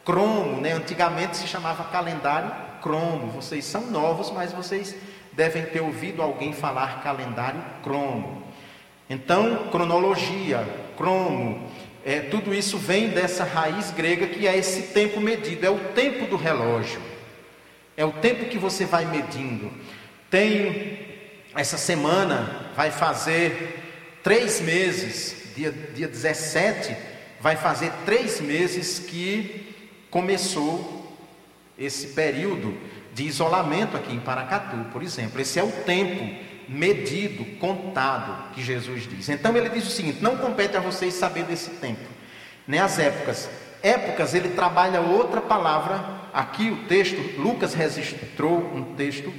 cromo, 0.03 0.59
né? 0.59 0.71
Antigamente 0.71 1.37
se 1.37 1.47
chamava 1.47 1.83
calendário 1.83 2.51
cromo. 2.85 3.31
Vocês 3.31 3.65
são 3.65 3.89
novos, 3.89 4.29
mas 4.29 4.53
vocês 4.53 4.95
devem 5.33 5.65
ter 5.65 5.81
ouvido 5.81 6.21
alguém 6.21 6.53
falar 6.53 7.01
calendário 7.01 7.63
cromo. 7.81 8.43
Então, 9.09 9.69
cronologia, 9.71 10.63
cromo, 10.95 11.67
é, 12.05 12.19
tudo 12.19 12.53
isso 12.53 12.77
vem 12.77 13.09
dessa 13.09 13.43
raiz 13.43 13.89
grega 13.89 14.27
que 14.27 14.47
é 14.47 14.55
esse 14.55 14.93
tempo 14.93 15.19
medido, 15.19 15.65
é 15.65 15.69
o 15.69 15.79
tempo 15.95 16.27
do 16.27 16.35
relógio. 16.35 17.01
É 17.97 18.05
o 18.05 18.11
tempo 18.11 18.45
que 18.45 18.59
você 18.59 18.85
vai 18.85 19.05
medindo. 19.05 19.71
Tem 20.29 20.99
essa 21.55 21.77
semana, 21.77 22.71
vai 22.75 22.91
fazer 22.91 24.19
três 24.21 24.61
meses, 24.61 25.53
dia, 25.55 25.71
dia 25.71 26.07
17, 26.07 26.95
vai 27.41 27.55
fazer 27.55 27.91
três 28.05 28.39
meses 28.39 28.99
que 28.99 29.73
começou 30.11 31.04
esse 31.77 32.07
período 32.07 32.77
de 33.13 33.23
isolamento 33.23 33.95
aqui 33.95 34.13
em 34.13 34.19
Paracatu, 34.19 34.77
por 34.91 35.01
exemplo. 35.01 35.39
Esse 35.39 35.59
é 35.59 35.63
o 35.63 35.71
tempo 35.71 36.43
medido, 36.67 37.45
contado, 37.57 38.53
que 38.53 38.63
Jesus 38.63 39.07
diz. 39.07 39.29
Então 39.29 39.55
ele 39.55 39.69
diz 39.69 39.85
o 39.87 39.91
seguinte: 39.91 40.21
não 40.21 40.37
compete 40.37 40.75
a 40.77 40.79
vocês 40.79 41.13
saber 41.13 41.43
desse 41.43 41.71
tempo, 41.71 42.05
nem 42.67 42.79
as 42.79 42.99
épocas. 42.99 43.49
Épocas 43.83 44.33
ele 44.33 44.49
trabalha 44.49 44.99
outra 45.01 45.41
palavra 45.41 46.15
Aqui 46.35 46.69
o 46.69 46.75
texto, 46.85 47.39
Lucas 47.39 47.73
registrou 47.73 48.57
um 48.57 48.93
texto, 48.95 49.33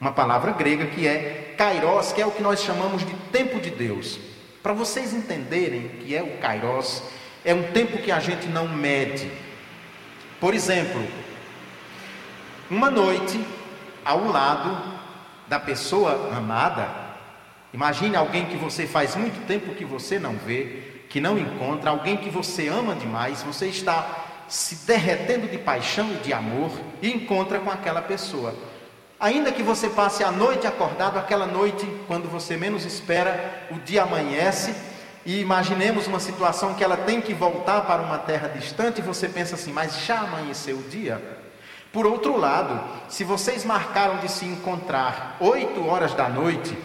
uma 0.00 0.12
palavra 0.12 0.52
grega 0.52 0.86
que 0.86 1.04
é 1.04 1.52
kairos, 1.58 2.12
que 2.12 2.22
é 2.22 2.26
o 2.26 2.30
que 2.30 2.40
nós 2.40 2.62
chamamos 2.62 3.04
de 3.04 3.12
tempo 3.32 3.58
de 3.58 3.70
Deus. 3.70 4.20
Para 4.62 4.72
vocês 4.72 5.12
entenderem 5.12 5.88
que 5.98 6.14
é 6.14 6.22
o 6.22 6.38
kairos, 6.38 7.02
é 7.44 7.52
um 7.52 7.72
tempo 7.72 7.98
que 7.98 8.12
a 8.12 8.20
gente 8.20 8.46
não 8.46 8.68
mede. 8.68 9.28
Por 10.38 10.54
exemplo, 10.54 11.04
uma 12.70 12.90
noite 12.90 13.42
ao 14.04 14.26
lado 14.26 14.98
da 15.46 15.58
pessoa 15.58 16.36
amada, 16.36 16.88
imagine 17.72 18.16
alguém 18.16 18.46
que 18.46 18.56
você 18.56 18.86
faz 18.86 19.16
muito 19.16 19.46
tempo 19.46 19.74
que 19.74 19.84
você 19.84 20.18
não 20.18 20.34
vê, 20.34 21.02
que 21.08 21.20
não 21.20 21.38
encontra, 21.38 21.90
alguém 21.90 22.16
que 22.16 22.28
você 22.28 22.68
ama 22.68 22.94
demais, 22.94 23.42
você 23.42 23.66
está 23.68 24.26
se 24.46 24.86
derretendo 24.86 25.48
de 25.48 25.58
paixão 25.58 26.10
e 26.12 26.16
de 26.16 26.32
amor 26.32 26.70
e 27.00 27.10
encontra 27.10 27.58
com 27.58 27.70
aquela 27.70 28.02
pessoa. 28.02 28.54
Ainda 29.18 29.50
que 29.50 29.62
você 29.62 29.88
passe 29.88 30.22
a 30.22 30.30
noite 30.30 30.66
acordado, 30.66 31.18
aquela 31.18 31.46
noite, 31.46 31.86
quando 32.06 32.28
você 32.28 32.56
menos 32.56 32.84
espera, 32.84 33.66
o 33.70 33.78
dia 33.80 34.02
amanhece 34.02 34.74
e 35.26 35.40
imaginemos 35.40 36.06
uma 36.06 36.20
situação 36.20 36.74
que 36.74 36.84
ela 36.84 36.96
tem 36.96 37.20
que 37.20 37.34
voltar 37.34 37.80
para 37.82 38.00
uma 38.00 38.18
terra 38.18 38.48
distante 38.48 39.00
e 39.00 39.02
você 39.02 39.28
pensa 39.28 39.56
assim, 39.56 39.72
mas 39.72 40.04
já 40.04 40.20
amanheceu 40.20 40.76
o 40.76 40.82
dia? 40.82 41.37
Por 41.98 42.06
outro 42.06 42.36
lado, 42.36 42.80
se 43.08 43.24
vocês 43.24 43.64
marcaram 43.64 44.18
de 44.18 44.30
se 44.30 44.44
encontrar 44.44 45.36
8 45.40 45.84
horas 45.84 46.14
da 46.14 46.28
noite, 46.28 46.78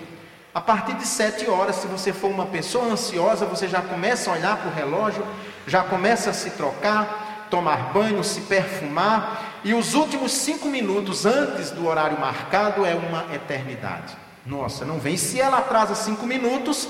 a 0.51 0.59
partir 0.59 0.95
de 0.95 1.05
7 1.05 1.47
horas, 1.47 1.75
se 1.75 1.85
você 1.85 2.11
for 2.11 2.31
uma 2.31 2.47
pessoa 2.47 2.85
ansiosa, 2.85 3.45
você 3.45 3.67
já 3.67 3.79
começa 3.79 4.31
a 4.31 4.33
olhar 4.33 4.57
para 4.57 4.71
o 4.71 4.73
relógio, 4.73 5.23
já 5.67 5.83
começa 5.83 6.31
a 6.31 6.33
se 6.33 6.49
trocar, 6.49 7.45
tomar 7.51 7.93
banho, 7.93 8.23
se 8.23 8.41
perfumar, 8.41 9.59
e 9.63 9.75
os 9.75 9.93
últimos 9.93 10.31
cinco 10.31 10.67
minutos 10.67 11.27
antes 11.27 11.69
do 11.69 11.85
horário 11.85 12.19
marcado 12.19 12.83
é 12.83 12.95
uma 12.95 13.35
eternidade. 13.35 14.17
Nossa, 14.43 14.83
não 14.83 14.97
vem. 14.97 15.15
Se 15.15 15.39
ela 15.39 15.59
atrasa 15.59 15.93
cinco 15.93 16.25
minutos, 16.25 16.89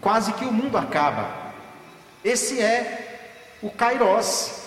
quase 0.00 0.32
que 0.32 0.46
o 0.46 0.50
mundo 0.50 0.78
acaba. 0.78 1.28
Esse 2.24 2.58
é 2.58 3.18
o 3.60 3.68
Kairos. 3.68 4.59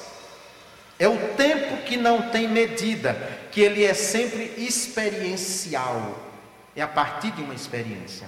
É 1.00 1.08
o 1.08 1.18
tempo 1.36 1.84
que 1.84 1.98
não 1.98 2.30
tem 2.30 2.48
medida, 2.48 3.14
que 3.52 3.62
ele 3.62 3.84
é 3.84 3.94
sempre 3.94 4.54
experiencial. 4.58 6.20
É 6.76 6.82
a 6.82 6.88
partir 6.88 7.32
de 7.32 7.42
uma 7.42 7.54
experiência. 7.54 8.28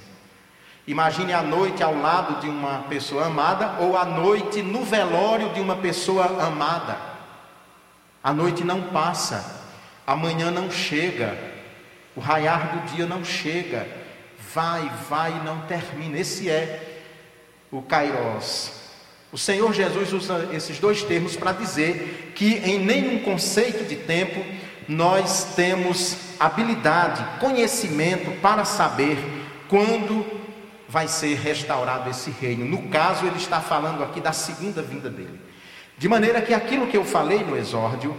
Imagine 0.87 1.33
a 1.33 1.41
noite 1.41 1.81
ao 1.81 1.95
lado 1.95 2.39
de 2.41 2.47
uma 2.47 2.83
pessoa 2.83 3.25
amada 3.25 3.77
ou 3.79 3.97
a 3.97 4.05
noite 4.05 4.61
no 4.61 4.83
velório 4.83 5.49
de 5.49 5.59
uma 5.59 5.75
pessoa 5.77 6.25
amada. 6.45 6.95
A 8.23 8.31
noite 8.31 8.63
não 8.63 8.81
passa, 8.81 9.63
amanhã 10.05 10.51
não 10.51 10.69
chega, 10.69 11.37
o 12.15 12.19
raiar 12.19 12.75
do 12.75 12.95
dia 12.95 13.05
não 13.05 13.23
chega, 13.25 13.87
vai, 14.53 14.89
vai 15.09 15.31
e 15.31 15.43
não 15.43 15.61
termina. 15.61 16.19
Esse 16.19 16.49
é 16.49 17.03
o 17.71 17.81
Kairos. 17.81 18.84
O 19.35 19.37
Senhor 19.37 19.73
Jesus 19.73 20.13
usa 20.13 20.47
esses 20.53 20.79
dois 20.79 21.03
termos 21.03 21.35
para 21.35 21.51
dizer 21.51 22.31
que 22.33 22.53
em 22.63 22.79
nenhum 22.79 23.19
conceito 23.19 23.83
de 23.83 23.97
tempo 23.97 24.41
nós 24.87 25.55
temos 25.57 26.15
habilidade, 26.39 27.21
conhecimento 27.41 28.31
para 28.39 28.63
saber 28.63 29.17
quando 29.67 30.25
vai 30.87 31.09
ser 31.09 31.35
restaurado 31.35 32.09
esse 32.09 32.31
reino. 32.31 32.63
No 32.63 32.83
caso, 32.83 33.25
ele 33.25 33.35
está 33.35 33.59
falando 33.59 34.05
aqui 34.05 34.21
da 34.21 34.31
segunda 34.31 34.81
vinda 34.81 35.09
dele. 35.09 35.37
De 35.97 36.07
maneira 36.07 36.41
que 36.41 36.53
aquilo 36.53 36.87
que 36.87 36.95
eu 36.95 37.03
falei 37.03 37.39
no 37.39 37.57
exórdio, 37.57 38.15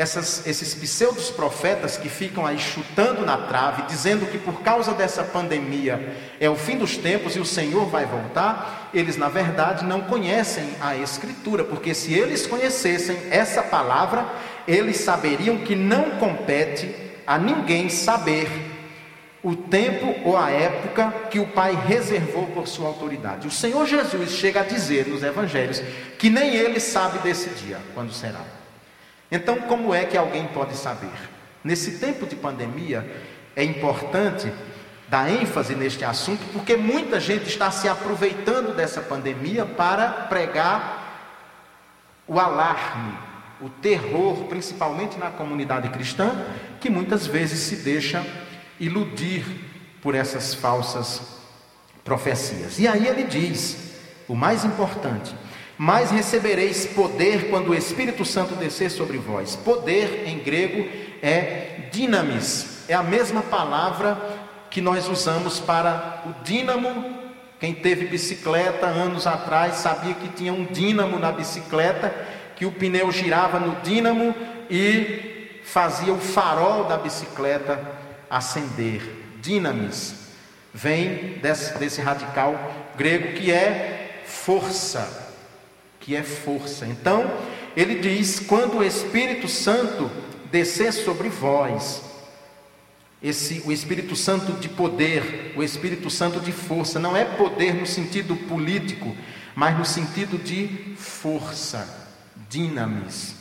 essas, 0.00 0.46
esses 0.46 0.72
pseudos 0.74 1.28
profetas 1.28 1.98
que 1.98 2.08
ficam 2.08 2.46
aí 2.46 2.58
chutando 2.58 3.26
na 3.26 3.36
trave, 3.36 3.82
dizendo 3.82 4.24
que 4.24 4.38
por 4.38 4.62
causa 4.62 4.94
dessa 4.94 5.22
pandemia 5.22 6.16
é 6.40 6.48
o 6.48 6.56
fim 6.56 6.78
dos 6.78 6.96
tempos 6.96 7.36
e 7.36 7.38
o 7.38 7.44
Senhor 7.44 7.84
vai 7.84 8.06
voltar, 8.06 8.88
eles 8.94 9.18
na 9.18 9.28
verdade 9.28 9.84
não 9.84 10.00
conhecem 10.00 10.70
a 10.80 10.96
Escritura, 10.96 11.64
porque 11.64 11.92
se 11.92 12.14
eles 12.14 12.46
conhecessem 12.46 13.18
essa 13.30 13.62
palavra, 13.62 14.26
eles 14.66 14.96
saberiam 14.96 15.58
que 15.58 15.76
não 15.76 16.12
compete 16.12 16.94
a 17.26 17.36
ninguém 17.36 17.90
saber 17.90 18.48
o 19.42 19.54
tempo 19.54 20.14
ou 20.24 20.34
a 20.34 20.50
época 20.50 21.12
que 21.30 21.38
o 21.38 21.48
Pai 21.48 21.78
reservou 21.86 22.46
por 22.46 22.66
sua 22.66 22.88
autoridade. 22.88 23.46
O 23.46 23.50
Senhor 23.50 23.86
Jesus 23.86 24.30
chega 24.30 24.60
a 24.60 24.64
dizer 24.64 25.06
nos 25.06 25.22
evangelhos 25.22 25.82
que 26.18 26.30
nem 26.30 26.56
ele 26.56 26.80
sabe 26.80 27.18
desse 27.18 27.50
dia, 27.50 27.78
quando 27.94 28.14
será. 28.14 28.59
Então, 29.30 29.56
como 29.62 29.94
é 29.94 30.04
que 30.04 30.16
alguém 30.16 30.46
pode 30.48 30.76
saber? 30.76 31.12
Nesse 31.62 31.98
tempo 31.98 32.26
de 32.26 32.34
pandemia, 32.34 33.08
é 33.54 33.62
importante 33.62 34.52
dar 35.08 35.30
ênfase 35.30 35.74
neste 35.74 36.04
assunto, 36.04 36.40
porque 36.52 36.76
muita 36.76 37.18
gente 37.18 37.48
está 37.48 37.70
se 37.70 37.88
aproveitando 37.88 38.74
dessa 38.74 39.00
pandemia 39.00 39.66
para 39.66 40.08
pregar 40.28 41.00
o 42.26 42.38
alarme, 42.38 43.12
o 43.60 43.68
terror, 43.68 44.44
principalmente 44.44 45.18
na 45.18 45.30
comunidade 45.30 45.88
cristã, 45.88 46.46
que 46.80 46.88
muitas 46.88 47.26
vezes 47.26 47.58
se 47.58 47.76
deixa 47.76 48.24
iludir 48.78 49.44
por 50.00 50.14
essas 50.14 50.54
falsas 50.54 51.40
profecias. 52.04 52.78
E 52.78 52.86
aí 52.86 53.06
ele 53.06 53.24
diz, 53.24 53.94
o 54.28 54.34
mais 54.34 54.64
importante, 54.64 55.34
mas 55.82 56.10
recebereis 56.10 56.84
poder 56.84 57.48
quando 57.48 57.70
o 57.70 57.74
Espírito 57.74 58.22
Santo 58.22 58.54
descer 58.54 58.90
sobre 58.90 59.16
vós. 59.16 59.56
Poder 59.56 60.24
em 60.26 60.38
grego 60.38 60.86
é 61.22 61.88
dinamis, 61.90 62.84
é 62.86 62.92
a 62.92 63.02
mesma 63.02 63.40
palavra 63.40 64.14
que 64.68 64.82
nós 64.82 65.08
usamos 65.08 65.58
para 65.58 66.22
o 66.26 66.44
dínamo. 66.44 67.18
Quem 67.58 67.72
teve 67.72 68.04
bicicleta 68.04 68.88
anos 68.88 69.26
atrás 69.26 69.76
sabia 69.76 70.12
que 70.12 70.28
tinha 70.28 70.52
um 70.52 70.66
dínamo 70.66 71.18
na 71.18 71.32
bicicleta, 71.32 72.14
que 72.56 72.66
o 72.66 72.72
pneu 72.72 73.10
girava 73.10 73.58
no 73.58 73.80
dínamo 73.80 74.34
e 74.68 75.62
fazia 75.64 76.12
o 76.12 76.20
farol 76.20 76.84
da 76.84 76.98
bicicleta 76.98 77.80
acender. 78.28 79.00
Dinamis 79.40 80.14
vem 80.74 81.38
desse, 81.40 81.78
desse 81.78 82.02
radical 82.02 82.54
grego 82.98 83.32
que 83.32 83.50
é 83.50 84.20
força, 84.26 85.29
que 86.00 86.16
é 86.16 86.22
força. 86.22 86.86
Então, 86.86 87.30
ele 87.76 87.96
diz: 87.96 88.40
quando 88.40 88.78
o 88.78 88.84
Espírito 88.84 89.46
Santo 89.46 90.10
descer 90.50 90.92
sobre 90.92 91.28
vós, 91.28 92.02
esse, 93.22 93.62
o 93.66 93.70
Espírito 93.70 94.16
Santo 94.16 94.52
de 94.52 94.68
poder, 94.68 95.52
o 95.54 95.62
Espírito 95.62 96.08
Santo 96.08 96.40
de 96.40 96.52
força, 96.52 96.98
não 96.98 97.16
é 97.16 97.24
poder 97.24 97.74
no 97.74 97.86
sentido 97.86 98.34
político, 98.34 99.14
mas 99.54 99.78
no 99.78 99.84
sentido 99.84 100.38
de 100.42 100.94
força, 100.96 102.08
dinamis. 102.48 103.34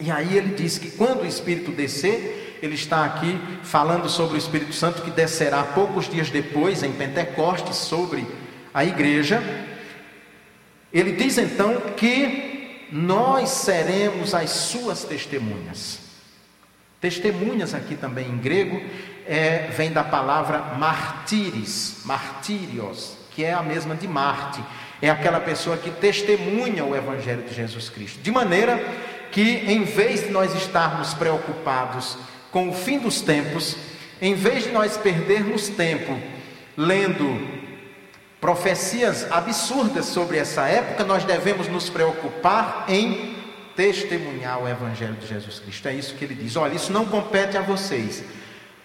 E 0.00 0.10
aí 0.10 0.36
ele 0.36 0.54
diz 0.54 0.78
que 0.78 0.90
quando 0.92 1.22
o 1.22 1.26
Espírito 1.26 1.70
descer, 1.70 2.58
ele 2.62 2.74
está 2.74 3.04
aqui 3.04 3.38
falando 3.62 4.08
sobre 4.08 4.36
o 4.36 4.38
Espírito 4.38 4.72
Santo 4.72 5.02
que 5.02 5.10
descerá 5.10 5.62
poucos 5.62 6.08
dias 6.08 6.30
depois, 6.30 6.82
em 6.82 6.92
Pentecostes, 6.92 7.76
sobre 7.76 8.26
a 8.72 8.84
igreja. 8.84 9.42
Ele 10.92 11.12
diz 11.12 11.36
então 11.38 11.80
que 11.96 12.86
nós 12.90 13.50
seremos 13.50 14.34
as 14.34 14.50
suas 14.50 15.04
testemunhas. 15.04 16.00
Testemunhas 17.00 17.74
aqui 17.74 17.94
também 17.94 18.26
em 18.26 18.38
grego 18.38 18.82
é, 19.26 19.68
vem 19.76 19.92
da 19.92 20.02
palavra 20.02 20.74
martires, 20.78 22.00
martírios, 22.04 23.16
que 23.30 23.44
é 23.44 23.52
a 23.52 23.62
mesma 23.62 23.94
de 23.94 24.08
Marte. 24.08 24.60
É 25.00 25.10
aquela 25.10 25.38
pessoa 25.38 25.76
que 25.76 25.90
testemunha 25.90 26.84
o 26.84 26.96
Evangelho 26.96 27.42
de 27.42 27.54
Jesus 27.54 27.88
Cristo. 27.88 28.20
De 28.20 28.32
maneira 28.32 28.82
que, 29.30 29.62
em 29.66 29.84
vez 29.84 30.22
de 30.22 30.30
nós 30.30 30.54
estarmos 30.54 31.14
preocupados 31.14 32.18
com 32.50 32.70
o 32.70 32.74
fim 32.74 32.98
dos 32.98 33.20
tempos, 33.20 33.76
em 34.20 34.34
vez 34.34 34.64
de 34.64 34.70
nós 34.70 34.96
perdermos 34.96 35.68
tempo 35.68 36.18
lendo 36.76 37.57
profecias 38.40 39.30
absurdas 39.30 40.06
sobre 40.06 40.38
essa 40.38 40.66
época, 40.66 41.04
nós 41.04 41.24
devemos 41.24 41.68
nos 41.68 41.90
preocupar 41.90 42.84
em 42.88 43.36
testemunhar 43.74 44.62
o 44.62 44.68
Evangelho 44.68 45.14
de 45.14 45.26
Jesus 45.26 45.58
Cristo. 45.60 45.88
É 45.88 45.94
isso 45.94 46.14
que 46.14 46.24
ele 46.24 46.34
diz: 46.34 46.56
olha, 46.56 46.74
isso 46.74 46.92
não 46.92 47.04
compete 47.06 47.56
a 47.56 47.62
vocês, 47.62 48.24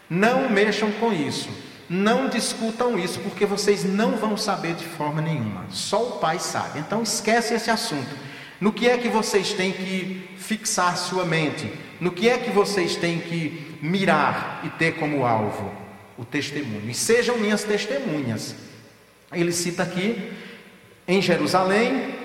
não 0.10 0.50
mexam 0.50 0.92
com 0.94 1.12
isso, 1.12 1.50
não 1.90 2.28
discutam 2.30 2.98
isso, 2.98 3.20
porque 3.20 3.46
vocês 3.46 3.84
não 3.84 4.12
vão 4.18 4.38
saber 4.38 4.76
de 4.76 4.86
forma 4.86 5.22
nenhuma, 5.22 5.66
só 5.70 6.02
o 6.02 6.12
Pai 6.20 6.40
sabe. 6.40 6.80
Então 6.80 7.04
esquece 7.04 7.54
esse 7.54 7.70
assunto. 7.70 8.34
No 8.62 8.72
que 8.72 8.88
é 8.88 8.98
que 8.98 9.10
vocês 9.10 9.52
têm 9.52 9.72
que 9.74 10.30
fixar 10.38 10.96
sua 10.96 11.26
mente? 11.26 11.72
No 12.00 12.12
que 12.12 12.30
é 12.30 12.38
que 12.38 12.50
vocês 12.50 12.96
têm 12.96 13.20
que 13.20 13.78
mirar 13.82 14.62
e 14.64 14.70
ter 14.70 14.94
como 14.94 15.26
alvo? 15.26 15.70
O 16.18 16.24
testemunho. 16.24 16.90
E 16.90 16.94
sejam 16.94 17.38
minhas 17.38 17.64
testemunhas. 17.64 18.56
Ele 19.34 19.52
cita 19.52 19.84
aqui 19.84 20.34
em 21.08 21.22
Jerusalém, 21.22 22.16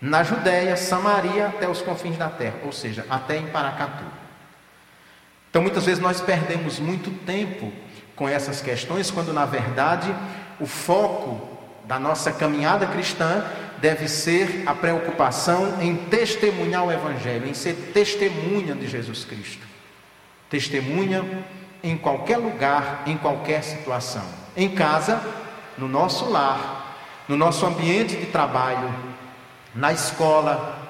na 0.00 0.22
Judéia, 0.22 0.76
Samaria, 0.76 1.46
até 1.48 1.68
os 1.68 1.80
confins 1.80 2.16
da 2.16 2.28
terra, 2.28 2.56
ou 2.64 2.72
seja, 2.72 3.06
até 3.08 3.36
em 3.36 3.46
Paracatu. 3.46 4.04
Então, 5.48 5.62
muitas 5.62 5.86
vezes 5.86 6.02
nós 6.02 6.20
perdemos 6.20 6.78
muito 6.78 7.10
tempo 7.24 7.72
com 8.14 8.28
essas 8.28 8.60
questões, 8.60 9.10
quando 9.10 9.32
na 9.32 9.44
verdade 9.44 10.14
o 10.60 10.66
foco 10.66 11.56
da 11.84 11.98
nossa 11.98 12.32
caminhada 12.32 12.86
cristã 12.86 13.44
deve 13.78 14.08
ser 14.08 14.64
a 14.66 14.74
preocupação 14.74 15.80
em 15.80 15.94
testemunhar 15.94 16.84
o 16.84 16.92
Evangelho, 16.92 17.46
em 17.46 17.54
ser 17.54 17.74
testemunha 17.92 18.74
de 18.74 18.88
Jesus 18.88 19.24
Cristo. 19.24 19.66
Testemunha 20.48 21.24
em 21.82 21.96
qualquer 21.96 22.38
lugar, 22.38 23.02
em 23.06 23.16
qualquer 23.16 23.62
situação. 23.62 24.24
Em 24.56 24.68
casa, 24.68 25.22
no 25.78 25.88
nosso 25.88 26.28
lar, 26.30 27.24
no 27.28 27.36
nosso 27.36 27.66
ambiente 27.66 28.16
de 28.16 28.26
trabalho, 28.26 28.94
na 29.74 29.92
escola, 29.92 30.86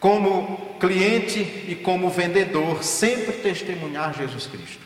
como 0.00 0.76
cliente 0.78 1.40
e 1.68 1.74
como 1.82 2.10
vendedor, 2.10 2.82
sempre 2.82 3.32
testemunhar 3.34 4.14
Jesus 4.14 4.46
Cristo. 4.46 4.84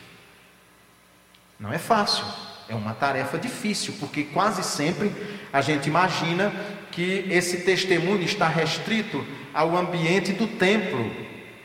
Não 1.59 1.73
é 1.73 1.79
fácil, 1.79 2.25
é 2.68 2.75
uma 2.75 2.94
tarefa 2.94 3.38
difícil, 3.38 3.94
porque 3.99 4.25
quase 4.25 4.62
sempre 4.62 5.12
a 5.53 5.61
gente 5.61 5.88
imagina 5.88 6.53
que 6.90 7.27
esse 7.31 7.59
testemunho 7.59 8.23
está 8.23 8.49
restrito 8.49 9.25
ao 9.53 9.77
ambiente 9.77 10.33
do 10.33 10.46
templo, 10.46 11.11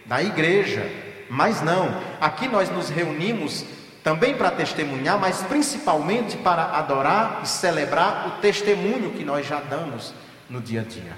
da 0.05 0.21
igreja. 0.21 0.89
Mas 1.29 1.61
não, 1.61 2.01
aqui 2.19 2.47
nós 2.47 2.69
nos 2.69 2.89
reunimos 2.89 3.65
também 4.05 4.37
para 4.37 4.51
testemunhar, 4.51 5.19
mas 5.19 5.41
principalmente 5.41 6.37
para 6.37 6.77
adorar 6.77 7.41
e 7.43 7.47
celebrar 7.47 8.27
o 8.27 8.31
testemunho 8.39 9.13
que 9.13 9.25
nós 9.25 9.47
já 9.47 9.59
damos 9.59 10.13
no 10.47 10.61
dia 10.61 10.81
a 10.81 10.83
dia. 10.83 11.17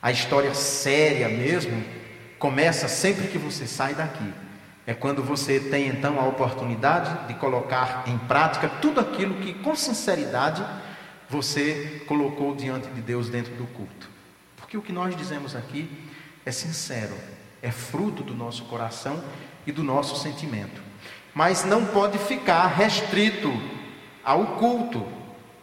A 0.00 0.10
história 0.10 0.54
séria 0.54 1.28
mesmo 1.28 1.84
começa 2.38 2.88
sempre 2.88 3.28
que 3.28 3.36
você 3.36 3.66
sai 3.66 3.94
daqui. 3.94 4.32
É 4.86 4.94
quando 4.94 5.22
você 5.22 5.60
tem 5.60 5.86
então 5.86 6.18
a 6.18 6.24
oportunidade 6.24 7.28
de 7.28 7.34
colocar 7.34 8.04
em 8.06 8.16
prática 8.16 8.66
tudo 8.80 9.00
aquilo 9.00 9.34
que 9.34 9.52
com 9.52 9.76
sinceridade 9.76 10.64
você 11.28 12.02
colocou 12.08 12.54
diante 12.54 12.88
de 12.88 13.02
Deus 13.02 13.28
dentro 13.28 13.54
do 13.54 13.66
culto. 13.66 14.08
Porque 14.56 14.78
o 14.78 14.82
que 14.82 14.94
nós 14.94 15.14
dizemos 15.14 15.54
aqui 15.54 15.90
é 16.46 16.50
sincero, 16.50 17.14
é 17.60 17.70
fruto 17.70 18.22
do 18.22 18.34
nosso 18.34 18.64
coração 18.64 19.22
e 19.70 19.72
do 19.72 19.82
nosso 19.82 20.20
sentimento. 20.20 20.82
Mas 21.32 21.64
não 21.64 21.86
pode 21.86 22.18
ficar 22.18 22.66
restrito 22.66 23.50
ao 24.22 24.58
culto, 24.58 25.06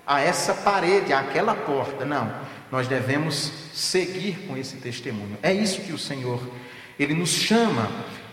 a 0.06 0.22
essa 0.22 0.54
parede, 0.54 1.14
àquela 1.14 1.54
porta. 1.54 2.06
Não, 2.06 2.34
nós 2.72 2.88
devemos 2.88 3.52
seguir 3.74 4.48
com 4.48 4.58
esse 4.58 4.78
testemunho. 4.78 5.38
É 5.44 5.54
isso 5.54 5.82
que 5.82 5.92
o 5.92 5.98
Senhor, 5.98 6.42
Ele 6.98 7.14
nos 7.14 7.30
chama 7.30 7.92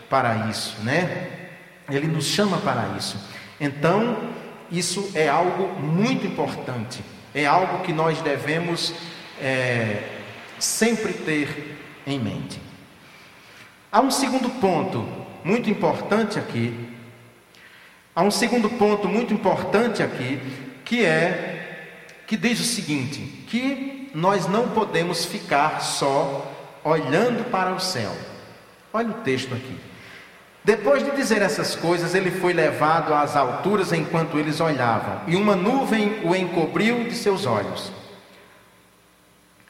para 0.09 0.49
isso, 0.49 0.77
né? 0.81 1.49
Ele 1.89 2.07
nos 2.07 2.25
chama 2.25 2.57
para 2.57 2.95
isso. 2.97 3.17
Então, 3.59 4.33
isso 4.71 5.11
é 5.13 5.27
algo 5.27 5.79
muito 5.79 6.25
importante, 6.25 7.03
é 7.33 7.45
algo 7.45 7.83
que 7.83 7.93
nós 7.93 8.21
devemos 8.21 8.93
é, 9.39 10.03
sempre 10.57 11.13
ter 11.13 11.77
em 12.07 12.17
mente. 12.17 12.59
Há 13.91 14.01
um 14.01 14.09
segundo 14.09 14.49
ponto 14.49 15.24
muito 15.45 15.69
importante 15.69 16.39
aqui. 16.39 16.73
Há 18.15 18.23
um 18.23 18.31
segundo 18.31 18.67
ponto 18.67 19.07
muito 19.07 19.31
importante 19.31 20.01
aqui, 20.01 20.41
que 20.83 21.05
é 21.05 21.91
que 22.25 22.35
diz 22.35 22.59
o 22.59 22.63
seguinte: 22.63 23.19
que 23.47 24.09
nós 24.15 24.47
não 24.47 24.69
podemos 24.69 25.23
ficar 25.23 25.81
só 25.81 26.51
olhando 26.83 27.49
para 27.51 27.71
o 27.75 27.79
céu. 27.79 28.11
Olha 28.91 29.09
o 29.09 29.21
texto 29.21 29.53
aqui. 29.53 29.77
Depois 30.63 31.03
de 31.03 31.11
dizer 31.11 31.43
essas 31.43 31.75
coisas, 31.75 32.15
ele 32.15 32.31
foi 32.31 32.51
levado 32.51 33.13
às 33.13 33.35
alturas 33.35 33.93
enquanto 33.93 34.39
eles 34.39 34.59
olhavam, 34.59 35.21
e 35.27 35.35
uma 35.35 35.55
nuvem 35.55 36.21
o 36.23 36.35
encobriu 36.35 37.03
de 37.03 37.13
seus 37.13 37.45
olhos. 37.45 37.91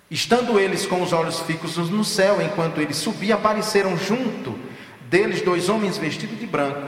Estando 0.10 0.58
eles 0.58 0.86
com 0.86 1.02
os 1.02 1.12
olhos 1.12 1.42
fixos 1.42 1.90
no 1.90 2.06
céu, 2.06 2.42
enquanto 2.42 2.80
ele 2.80 2.94
subia, 2.94 3.36
apareceram 3.36 3.98
junto 3.98 4.58
deles 5.16 5.42
dois 5.42 5.70
homens 5.70 5.98
vestidos 5.98 6.38
de 6.38 6.46
branco, 6.46 6.86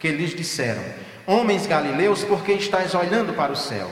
que 0.00 0.08
lhes 0.08 0.34
disseram: 0.34 0.82
Homens 1.24 1.66
galileus, 1.66 2.24
por 2.24 2.42
que 2.42 2.52
estáis 2.52 2.96
olhando 2.96 3.32
para 3.32 3.52
o 3.52 3.56
céu? 3.56 3.88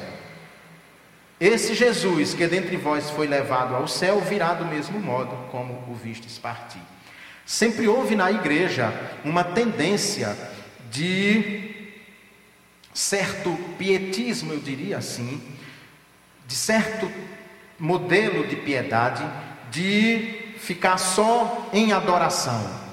Esse 1.41 1.75
Jesus 1.75 2.35
que 2.35 2.49
dentre 2.49 2.77
vós 2.77 3.09
foi 3.11 3.29
levado 3.29 3.77
ao 3.77 3.87
céu 3.87 4.21
virá 4.21 4.53
do 4.53 4.65
mesmo 4.65 4.99
modo 4.99 5.31
como 5.53 5.75
o 5.89 5.95
vistes 5.95 6.37
partir. 6.37 6.83
Sempre 7.47 7.87
houve 7.87 8.17
na 8.17 8.33
igreja 8.33 8.93
uma 9.25 9.45
tendência 9.45 10.37
de 10.91 11.93
certo 12.93 13.57
pietismo, 13.79 14.53
eu 14.53 14.59
diria 14.59 14.99
assim, 14.99 15.41
de 16.49 16.55
certo 16.57 17.09
modelo 17.79 18.45
de 18.49 18.57
piedade, 18.57 19.25
de 19.71 20.57
ficar 20.59 20.99
só 20.99 21.71
em 21.73 21.93
adoração. 21.93 22.88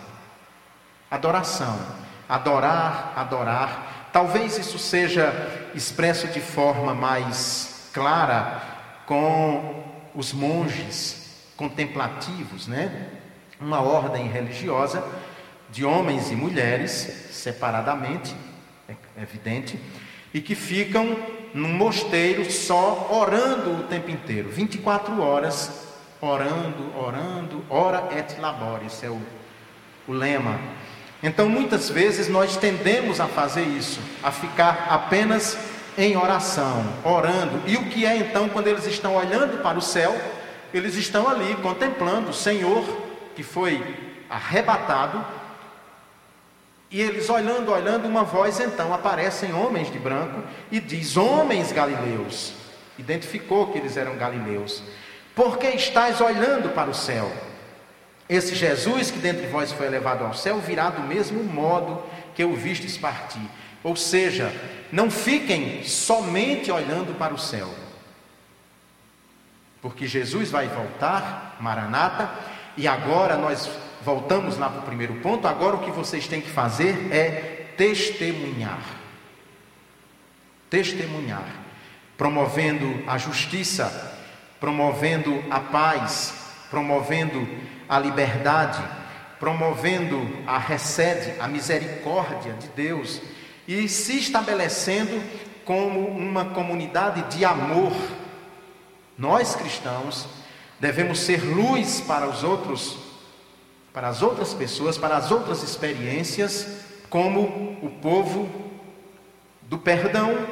Adoração. 1.16 1.80
Adorar, 2.28 3.14
adorar. 3.16 4.10
Talvez 4.12 4.58
isso 4.58 4.78
seja 4.78 5.32
expresso 5.74 6.28
de 6.28 6.42
forma 6.42 6.94
mais 6.94 7.90
clara 7.94 8.62
com 9.06 9.84
os 10.14 10.34
monges 10.34 11.48
contemplativos, 11.56 12.68
né? 12.68 13.08
Uma 13.62 13.80
ordem 13.82 14.28
religiosa 14.28 15.02
de 15.70 15.86
homens 15.86 16.32
e 16.32 16.36
mulheres 16.36 16.92
separadamente, 17.32 18.36
é 18.90 19.22
evidente, 19.22 19.80
e 20.34 20.42
que 20.42 20.54
ficam 20.54 21.16
num 21.54 21.72
mosteiro 21.72 22.52
só 22.52 23.08
orando 23.10 23.72
o 23.72 23.84
tempo 23.84 24.12
inteiro, 24.12 24.50
24 24.50 25.22
horas 25.22 25.86
orando, 26.20 26.98
orando, 26.98 27.64
ora 27.70 28.10
et 28.18 28.38
labora, 28.42 28.84
esse 28.84 29.06
é 29.06 29.10
o, 29.10 29.22
o 30.08 30.12
lema. 30.12 30.60
Então, 31.24 31.50
muitas 31.50 31.90
vezes 31.90 32.28
nós 32.28 32.58
tendemos 32.58 33.20
a 33.20 33.28
fazer 33.28 33.64
isso, 33.64 34.00
a 34.22 34.32
ficar 34.32 34.88
apenas 34.90 35.58
em 35.98 36.18
oração, 36.18 36.86
orando. 37.04 37.62
E 37.66 37.78
o 37.78 37.86
que 37.86 38.06
é 38.06 38.18
então 38.18 38.50
quando 38.50 38.68
eles 38.68 38.86
estão 38.86 39.16
olhando 39.16 39.62
para 39.62 39.78
o 39.78 39.82
céu? 39.82 40.16
Eles 40.74 40.96
estão 40.96 41.28
ali 41.28 41.56
contemplando 41.56 42.30
o 42.30 42.34
Senhor 42.34 42.84
que 43.36 43.44
foi 43.44 43.82
arrebatado 44.30 45.26
e 46.96 47.02
eles 47.02 47.30
olhando, 47.30 47.72
olhando, 47.72 48.08
uma 48.08 48.24
voz 48.24 48.60
então 48.60 48.94
aparece 48.94 49.46
em 49.46 49.54
homens 49.54 49.92
de 49.92 50.00
branco 50.00 50.42
e 50.72 50.80
diz: 50.80 51.18
Homens 51.18 51.72
galileus. 51.72 52.54
Identificou 52.98 53.68
que 53.68 53.78
eles 53.78 53.98
eram 53.98 54.16
galileus. 54.16 54.82
Por 55.36 55.58
que 55.58 55.68
estáis 55.68 56.22
olhando 56.22 56.74
para 56.74 56.90
o 56.90 56.94
céu? 56.94 57.30
Esse 58.28 58.56
Jesus 58.56 59.12
que 59.12 59.20
dentre 59.20 59.48
vós 59.48 59.72
foi 59.72 59.86
elevado 59.86 60.24
ao 60.24 60.34
céu 60.34 60.60
virá 60.60 60.90
do 60.90 61.04
mesmo 61.04 61.44
modo 61.44 62.04
que 62.34 62.44
o 62.44 62.56
vistes 62.56 62.98
partir. 62.98 63.48
Ou 63.84 63.96
seja, 63.96 64.52
não 64.92 65.12
fiquem 65.12 65.84
somente 65.84 66.72
olhando 66.72 67.14
para 67.18 67.34
o 67.34 67.38
céu. 67.38 67.70
Porque 69.80 70.08
Jesus 70.08 70.50
vai 70.50 70.68
voltar, 70.68 71.58
Maranata, 71.60 72.32
e 72.76 72.88
agora 72.88 73.38
nós 73.38 73.70
voltamos 74.02 74.58
lá 74.58 74.70
para 74.70 74.80
o 74.80 74.86
primeiro 74.86 75.16
ponto. 75.16 75.48
Agora 75.48 75.76
o 75.76 75.84
que 75.84 75.92
vocês 75.92 76.28
têm 76.28 76.42
que 76.42 76.50
fazer 76.50 77.14
é 77.14 77.68
testemunhar. 77.78 78.82
Testemunhar, 80.68 81.48
promovendo 82.18 83.04
a 83.08 83.20
justiça, 83.20 84.18
promovendo 84.60 85.44
a 85.52 85.60
paz, 85.60 86.45
promovendo 86.76 87.48
a 87.88 87.98
liberdade, 87.98 88.84
promovendo 89.40 90.28
a 90.46 90.58
recede, 90.58 91.34
a 91.40 91.48
misericórdia 91.48 92.52
de 92.52 92.68
Deus 92.68 93.22
e 93.66 93.88
se 93.88 94.18
estabelecendo 94.18 95.24
como 95.64 96.06
uma 96.06 96.44
comunidade 96.44 97.34
de 97.34 97.46
amor. 97.46 97.94
Nós 99.18 99.56
cristãos 99.56 100.28
devemos 100.78 101.20
ser 101.20 101.42
luz 101.46 102.02
para 102.02 102.28
os 102.28 102.44
outros 102.44 102.98
para 103.94 104.10
as 104.10 104.22
outras 104.22 104.54
pessoas, 104.54 104.98
para 104.98 105.16
as 105.16 105.32
outras 105.32 105.64
experiências, 105.64 106.84
como 107.10 107.78
o 107.82 107.90
povo 108.02 108.50
do 109.62 109.78
perdão, 109.78 110.46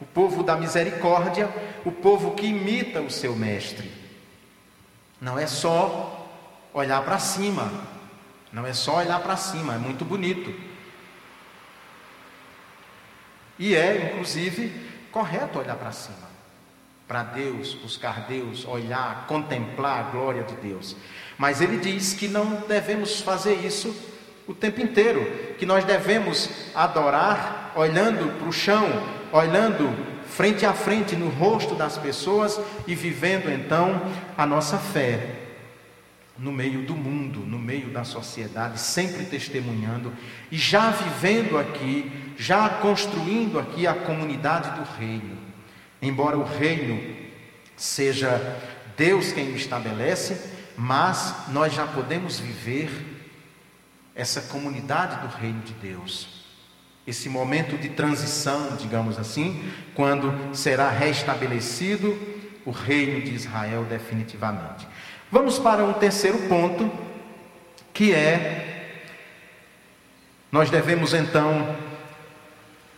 o 0.00 0.04
povo 0.04 0.44
da 0.44 0.54
misericórdia, 0.54 1.48
o 1.84 1.90
povo 1.90 2.36
que 2.36 2.46
imita 2.46 3.00
o 3.00 3.10
seu 3.10 3.34
mestre. 3.34 4.01
Não 5.22 5.38
é 5.38 5.46
só 5.46 6.28
olhar 6.74 7.00
para 7.04 7.16
cima, 7.16 7.70
não 8.52 8.66
é 8.66 8.72
só 8.72 8.96
olhar 8.96 9.20
para 9.20 9.36
cima, 9.36 9.76
é 9.76 9.78
muito 9.78 10.04
bonito. 10.04 10.52
E 13.56 13.76
é, 13.76 14.10
inclusive, 14.10 14.72
correto 15.12 15.60
olhar 15.60 15.76
para 15.76 15.92
cima, 15.92 16.28
para 17.06 17.22
Deus, 17.22 17.72
buscar 17.72 18.26
Deus, 18.26 18.64
olhar, 18.64 19.28
contemplar 19.28 20.00
a 20.00 20.10
glória 20.10 20.42
de 20.42 20.56
Deus. 20.56 20.96
Mas 21.38 21.60
ele 21.60 21.76
diz 21.78 22.14
que 22.14 22.26
não 22.26 22.56
devemos 22.66 23.20
fazer 23.20 23.54
isso 23.64 23.94
o 24.48 24.52
tempo 24.52 24.80
inteiro, 24.80 25.54
que 25.56 25.64
nós 25.64 25.84
devemos 25.84 26.50
adorar 26.74 27.70
olhando 27.76 28.40
para 28.40 28.48
o 28.48 28.52
chão, 28.52 28.88
olhando 29.30 30.11
frente 30.34 30.64
a 30.64 30.72
frente 30.72 31.14
no 31.14 31.28
rosto 31.28 31.74
das 31.74 31.98
pessoas 31.98 32.58
e 32.86 32.94
vivendo 32.94 33.50
então 33.50 34.00
a 34.36 34.46
nossa 34.46 34.78
fé 34.78 35.40
no 36.38 36.50
meio 36.50 36.86
do 36.86 36.96
mundo, 36.96 37.40
no 37.40 37.58
meio 37.58 37.90
da 37.90 38.02
sociedade, 38.02 38.80
sempre 38.80 39.26
testemunhando 39.26 40.12
e 40.50 40.56
já 40.56 40.90
vivendo 40.90 41.58
aqui, 41.58 42.10
já 42.36 42.68
construindo 42.68 43.58
aqui 43.58 43.86
a 43.86 43.94
comunidade 43.94 44.70
do 44.70 44.98
reino. 44.98 45.36
Embora 46.00 46.38
o 46.38 46.44
reino 46.44 47.00
seja 47.76 48.58
Deus 48.96 49.32
quem 49.32 49.52
o 49.52 49.56
estabelece, 49.56 50.50
mas 50.76 51.48
nós 51.48 51.74
já 51.74 51.86
podemos 51.86 52.40
viver 52.40 52.90
essa 54.14 54.40
comunidade 54.40 55.20
do 55.20 55.36
reino 55.36 55.60
de 55.60 55.74
Deus. 55.74 56.41
Esse 57.06 57.28
momento 57.28 57.76
de 57.76 57.88
transição, 57.88 58.76
digamos 58.76 59.18
assim, 59.18 59.62
quando 59.94 60.54
será 60.54 60.88
restabelecido 60.88 62.16
o 62.64 62.70
reino 62.70 63.20
de 63.20 63.34
Israel 63.34 63.84
definitivamente. 63.84 64.86
Vamos 65.30 65.58
para 65.58 65.84
um 65.84 65.92
terceiro 65.92 66.38
ponto, 66.48 66.90
que 67.92 68.14
é 68.14 68.68
nós 70.50 70.70
devemos 70.70 71.14
então 71.14 71.74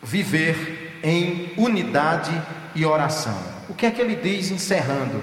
viver 0.02 0.98
em 1.02 1.52
unidade 1.56 2.32
e 2.74 2.84
oração. 2.84 3.38
O 3.68 3.74
que 3.74 3.86
é 3.86 3.90
que 3.90 4.00
ele 4.00 4.16
diz 4.16 4.50
encerrando? 4.50 5.22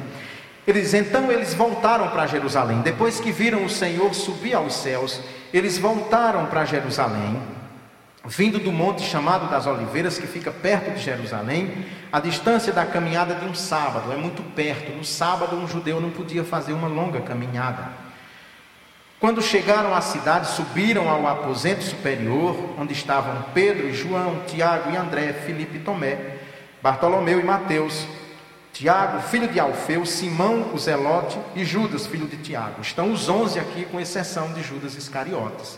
Eles 0.65 0.93
então 0.93 1.31
eles 1.31 1.53
voltaram 1.53 2.07
para 2.09 2.25
Jerusalém. 2.27 2.81
Depois 2.81 3.19
que 3.19 3.31
viram 3.31 3.65
o 3.65 3.69
Senhor 3.69 4.13
subir 4.13 4.53
aos 4.53 4.75
céus, 4.75 5.19
eles 5.53 5.77
voltaram 5.77 6.45
para 6.45 6.63
Jerusalém, 6.63 7.37
vindo 8.25 8.59
do 8.59 8.71
monte 8.71 9.01
chamado 9.01 9.49
das 9.49 9.65
Oliveiras, 9.65 10.17
que 10.17 10.27
fica 10.27 10.51
perto 10.51 10.91
de 10.91 11.01
Jerusalém, 11.01 11.85
a 12.11 12.19
distância 12.19 12.71
da 12.71 12.85
caminhada 12.85 13.35
de 13.35 13.45
um 13.45 13.55
sábado, 13.55 14.11
é 14.11 14.15
muito 14.15 14.43
perto. 14.53 14.91
No 14.91 15.03
sábado 15.03 15.55
um 15.55 15.67
judeu 15.67 15.99
não 15.99 16.11
podia 16.11 16.43
fazer 16.43 16.73
uma 16.73 16.87
longa 16.87 17.21
caminhada. 17.21 17.89
Quando 19.19 19.41
chegaram 19.41 19.93
à 19.93 20.01
cidade, 20.01 20.47
subiram 20.47 21.07
ao 21.07 21.27
aposento 21.27 21.83
superior, 21.83 22.75
onde 22.77 22.93
estavam 22.93 23.43
Pedro 23.53 23.87
e 23.87 23.93
João, 23.93 24.41
Tiago 24.47 24.91
e 24.91 24.97
André, 24.97 25.33
Filipe 25.33 25.77
e 25.77 25.81
Tomé, 25.81 26.37
Bartolomeu 26.81 27.39
e 27.39 27.43
Mateus, 27.43 28.07
Tiago, 28.73 29.21
filho 29.21 29.47
de 29.47 29.59
Alfeu, 29.59 30.05
Simão, 30.05 30.71
o 30.73 30.79
Zelote 30.79 31.37
e 31.55 31.63
Judas, 31.63 32.07
filho 32.07 32.25
de 32.25 32.37
Tiago. 32.37 32.81
Estão 32.81 33.11
os 33.11 33.29
onze 33.29 33.59
aqui, 33.59 33.85
com 33.85 33.99
exceção 33.99 34.53
de 34.53 34.63
Judas 34.63 34.95
Iscariotes, 34.95 35.77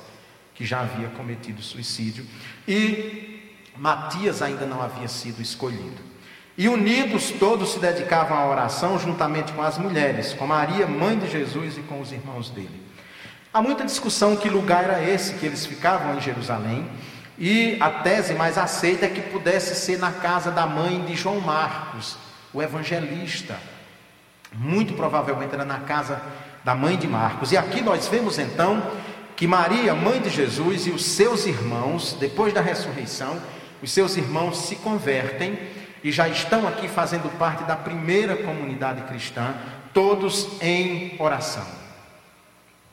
que 0.56 0.66
já 0.66 0.82
havia 0.82 1.10
cometido 1.10 1.62
suicídio, 1.62 2.26
e 2.68 3.54
Matias 3.76 4.42
ainda 4.42 4.66
não 4.66 4.82
havia 4.82 5.08
sido 5.08 5.42
escolhido. 5.42 6.14
E 6.56 6.70
unidos 6.70 7.32
todos 7.32 7.72
se 7.72 7.80
dedicavam 7.80 8.38
à 8.38 8.48
oração 8.48 9.00
juntamente 9.00 9.52
com 9.54 9.62
as 9.64 9.78
mulheres, 9.78 10.34
com 10.34 10.46
Maria, 10.46 10.86
mãe 10.86 11.18
de 11.18 11.30
Jesus, 11.30 11.78
e 11.78 11.82
com 11.82 12.00
os 12.00 12.12
irmãos 12.12 12.50
dele. 12.52 12.84
Há 13.52 13.62
muita 13.62 13.84
discussão 13.84 14.36
que 14.36 14.50
lugar 14.50 14.84
era 14.84 15.04
esse 15.04 15.34
que 15.36 15.46
eles 15.46 15.66
ficavam 15.66 16.16
em 16.16 16.22
Jerusalém, 16.22 16.88
e 17.38 17.78
a 17.80 17.90
tese 17.90 18.36
mais 18.36 18.58
aceita 18.58 19.08
é 19.08 19.10
que 19.10 19.22
pudesse 19.22 19.76
ser 19.76 19.98
na 19.98 20.12
casa 20.12 20.52
da 20.52 20.68
mãe 20.68 21.04
de 21.04 21.16
João 21.16 21.40
Marcos, 21.40 22.18
o 22.54 22.62
evangelista. 22.62 23.58
Muito 24.54 24.94
provavelmente 24.94 25.56
era 25.56 25.66
na 25.66 25.80
casa 25.80 26.22
da 26.64 26.76
mãe 26.76 26.96
de 26.96 27.08
Marcos. 27.08 27.52
E 27.52 27.58
aqui 27.58 27.82
nós 27.82 28.08
vemos 28.08 28.38
então 28.38 28.84
que 29.44 29.48
Maria, 29.48 29.94
mãe 29.94 30.22
de 30.22 30.30
Jesus, 30.30 30.88
e 30.88 30.90
os 30.90 31.04
seus 31.04 31.46
irmãos, 31.46 32.16
depois 32.18 32.54
da 32.54 32.62
ressurreição, 32.62 33.42
os 33.82 33.92
seus 33.92 34.16
irmãos 34.16 34.58
se 34.58 34.78
convertem 34.78 35.60
e 36.02 36.14
já 36.14 36.30
estão 36.30 36.66
aqui 36.66 36.88
fazendo 36.88 37.30
parte 37.38 37.66
da 37.66 37.76
primeira 37.76 38.38
comunidade 38.38 39.02
cristã, 39.02 39.54
todos 39.94 40.48
em 40.62 41.18
oração. 41.20 41.68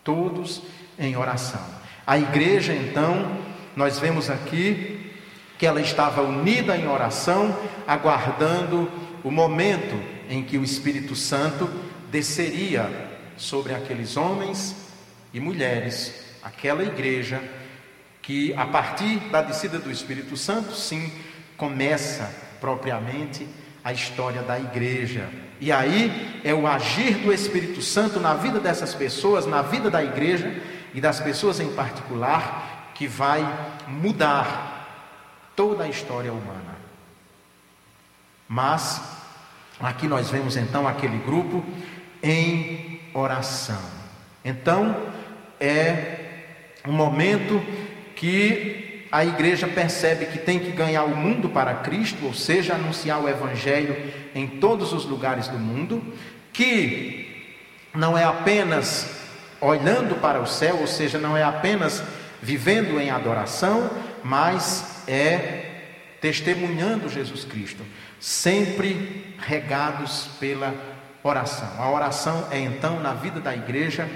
Todos 0.02 0.60
em 0.98 1.16
oração. 1.16 1.64
A 2.04 2.18
igreja, 2.18 2.74
então, 2.74 3.38
nós 3.76 4.00
vemos 4.00 4.28
aqui 4.28 5.08
que 5.56 5.64
ela 5.64 5.80
estava 5.80 6.20
unida 6.20 6.76
em 6.76 6.88
oração, 6.88 7.56
aguardando 7.86 8.90
o 9.22 9.30
momento 9.30 10.02
em 10.28 10.42
que 10.42 10.58
o 10.58 10.64
Espírito 10.64 11.14
Santo 11.14 11.70
desceria 12.10 12.90
sobre 13.36 13.72
aqueles 13.72 14.16
homens 14.16 14.74
e 15.32 15.38
mulheres, 15.38 16.28
aquela 16.42 16.82
igreja 16.82 17.42
que, 18.22 18.54
a 18.54 18.66
partir 18.66 19.18
da 19.30 19.42
descida 19.42 19.78
do 19.78 19.90
Espírito 19.90 20.36
Santo, 20.36 20.74
sim, 20.74 21.12
começa 21.56 22.32
propriamente 22.60 23.46
a 23.82 23.92
história 23.92 24.42
da 24.42 24.58
igreja. 24.58 25.28
E 25.60 25.70
aí 25.72 26.40
é 26.44 26.54
o 26.54 26.66
agir 26.66 27.18
do 27.18 27.32
Espírito 27.32 27.82
Santo 27.82 28.20
na 28.20 28.34
vida 28.34 28.60
dessas 28.60 28.94
pessoas, 28.94 29.46
na 29.46 29.62
vida 29.62 29.90
da 29.90 30.02
igreja 30.02 30.62
e 30.94 31.00
das 31.00 31.20
pessoas 31.20 31.60
em 31.60 31.72
particular, 31.74 32.92
que 32.94 33.06
vai 33.06 33.40
mudar 33.88 34.70
toda 35.56 35.84
a 35.84 35.88
história 35.88 36.32
humana. 36.32 36.76
Mas 38.48 39.00
aqui 39.78 40.06
nós 40.06 40.30
vemos 40.30 40.56
então 40.56 40.86
aquele 40.86 41.18
grupo 41.18 41.64
em 42.22 43.00
oração. 43.14 43.80
Então 44.44 44.96
é 45.58 46.19
um 46.86 46.92
momento 46.92 47.62
que 48.16 49.06
a 49.10 49.24
igreja 49.24 49.66
percebe 49.66 50.26
que 50.26 50.38
tem 50.38 50.58
que 50.58 50.70
ganhar 50.70 51.04
o 51.04 51.16
mundo 51.16 51.48
para 51.48 51.74
Cristo, 51.74 52.26
ou 52.26 52.34
seja, 52.34 52.74
anunciar 52.74 53.20
o 53.20 53.28
Evangelho 53.28 53.96
em 54.34 54.46
todos 54.46 54.92
os 54.92 55.04
lugares 55.04 55.48
do 55.48 55.58
mundo, 55.58 56.02
que 56.52 57.54
não 57.94 58.16
é 58.16 58.24
apenas 58.24 59.18
olhando 59.60 60.20
para 60.20 60.40
o 60.40 60.46
céu, 60.46 60.78
ou 60.80 60.86
seja, 60.86 61.18
não 61.18 61.36
é 61.36 61.42
apenas 61.42 62.02
vivendo 62.40 63.00
em 63.00 63.10
adoração, 63.10 63.90
mas 64.22 65.02
é 65.08 65.66
testemunhando 66.20 67.08
Jesus 67.08 67.44
Cristo, 67.44 67.84
sempre 68.20 69.34
regados 69.38 70.28
pela 70.38 70.74
oração. 71.22 71.68
A 71.78 71.90
oração 71.90 72.46
é 72.50 72.58
então 72.58 73.00
na 73.00 73.12
vida 73.14 73.40
da 73.40 73.54
igreja 73.54 74.08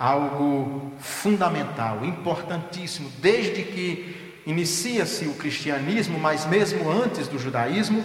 algo 0.00 0.92
fundamental, 0.98 2.02
importantíssimo, 2.06 3.12
desde 3.18 3.62
que 3.62 4.40
inicia-se 4.46 5.26
o 5.26 5.34
cristianismo, 5.34 6.18
mas 6.18 6.46
mesmo 6.46 6.90
antes 6.90 7.28
do 7.28 7.38
judaísmo, 7.38 8.02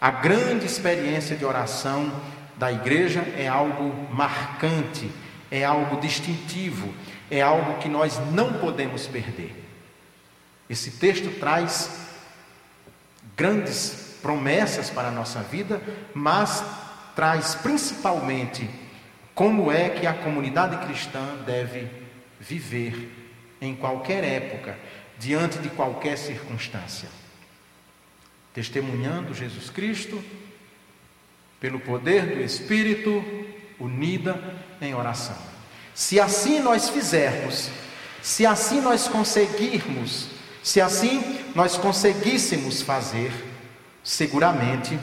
a 0.00 0.10
grande 0.10 0.66
experiência 0.66 1.36
de 1.36 1.44
oração 1.44 2.12
da 2.56 2.72
igreja 2.72 3.20
é 3.36 3.46
algo 3.46 3.94
marcante, 4.12 5.08
é 5.48 5.64
algo 5.64 6.00
distintivo, 6.00 6.92
é 7.30 7.40
algo 7.40 7.78
que 7.78 7.88
nós 7.88 8.18
não 8.32 8.54
podemos 8.54 9.06
perder. 9.06 9.54
Esse 10.68 10.90
texto 10.92 11.38
traz 11.38 12.08
grandes 13.36 14.16
promessas 14.20 14.90
para 14.90 15.08
a 15.08 15.12
nossa 15.12 15.40
vida, 15.42 15.80
mas 16.12 16.64
traz 17.14 17.54
principalmente 17.54 18.68
como 19.36 19.70
é 19.70 19.90
que 19.90 20.06
a 20.06 20.14
comunidade 20.14 20.78
cristã 20.86 21.36
deve 21.44 21.86
viver 22.40 23.10
em 23.60 23.76
qualquer 23.76 24.24
época, 24.24 24.78
diante 25.18 25.58
de 25.58 25.68
qualquer 25.68 26.16
circunstância. 26.16 27.10
Testemunhando 28.54 29.34
Jesus 29.34 29.68
Cristo, 29.68 30.24
pelo 31.60 31.78
poder 31.78 32.34
do 32.34 32.40
Espírito, 32.40 33.22
unida 33.78 34.42
em 34.80 34.94
oração. 34.94 35.36
Se 35.94 36.18
assim 36.18 36.60
nós 36.60 36.88
fizermos, 36.88 37.68
se 38.22 38.46
assim 38.46 38.80
nós 38.80 39.06
conseguirmos, 39.06 40.28
se 40.62 40.80
assim 40.80 41.40
nós 41.54 41.76
conseguíssemos 41.76 42.80
fazer, 42.80 43.30
seguramente 44.02 44.98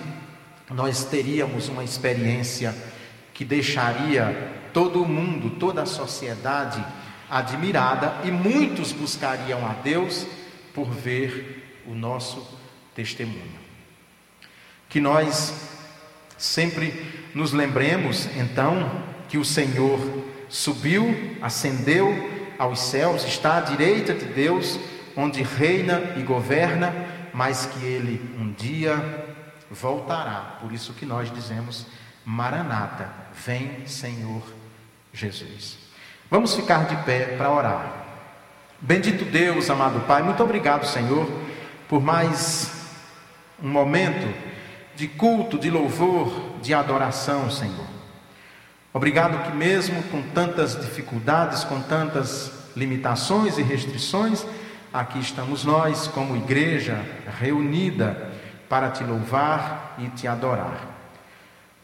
nós 0.71 1.03
teríamos 1.03 1.69
uma 1.69 1.83
experiência 1.83 2.73
que 3.33 3.43
deixaria 3.43 4.51
todo 4.73 5.01
o 5.01 5.07
mundo, 5.07 5.51
toda 5.59 5.83
a 5.83 5.85
sociedade 5.85 6.83
admirada 7.29 8.15
e 8.23 8.31
muitos 8.31 8.91
buscariam 8.91 9.65
a 9.65 9.73
Deus 9.73 10.25
por 10.73 10.89
ver 10.89 11.81
o 11.87 11.93
nosso 11.93 12.47
testemunho. 12.95 13.63
Que 14.87 14.99
nós 14.99 15.53
sempre 16.37 16.93
nos 17.33 17.53
lembremos, 17.53 18.27
então, 18.35 19.03
que 19.27 19.37
o 19.37 19.45
Senhor 19.45 19.99
subiu, 20.49 21.37
ascendeu 21.41 22.13
aos 22.59 22.79
céus, 22.79 23.23
está 23.23 23.57
à 23.57 23.61
direita 23.61 24.13
de 24.13 24.25
Deus, 24.25 24.79
onde 25.15 25.41
reina 25.41 26.13
e 26.17 26.21
governa, 26.21 26.93
mas 27.33 27.65
que 27.65 27.83
ele 27.83 28.21
um 28.39 28.51
dia 28.51 29.25
voltará. 29.71 30.59
Por 30.61 30.71
isso 30.71 30.93
que 30.93 31.05
nós 31.05 31.33
dizemos 31.33 31.87
Maranata, 32.25 33.09
vem 33.45 33.85
Senhor 33.85 34.41
Jesus. 35.13 35.77
Vamos 36.29 36.55
ficar 36.55 36.85
de 36.85 36.95
pé 37.03 37.35
para 37.37 37.51
orar. 37.51 38.03
Bendito 38.79 39.25
Deus, 39.25 39.69
amado 39.69 40.01
Pai, 40.01 40.23
muito 40.23 40.43
obrigado, 40.43 40.85
Senhor, 40.85 41.29
por 41.87 42.01
mais 42.01 42.71
um 43.61 43.69
momento 43.69 44.33
de 44.95 45.07
culto, 45.07 45.57
de 45.57 45.69
louvor, 45.69 46.57
de 46.61 46.73
adoração, 46.73 47.49
Senhor. 47.49 47.87
Obrigado 48.93 49.43
que, 49.43 49.55
mesmo 49.55 50.03
com 50.03 50.21
tantas 50.21 50.79
dificuldades, 50.79 51.63
com 51.63 51.81
tantas 51.81 52.51
limitações 52.75 53.57
e 53.57 53.63
restrições, 53.63 54.45
aqui 54.93 55.19
estamos 55.19 55.63
nós, 55.63 56.07
como 56.07 56.35
igreja 56.35 57.03
reunida, 57.39 58.31
para 58.69 58.91
te 58.91 59.03
louvar 59.03 59.95
e 59.97 60.09
te 60.09 60.27
adorar. 60.27 60.92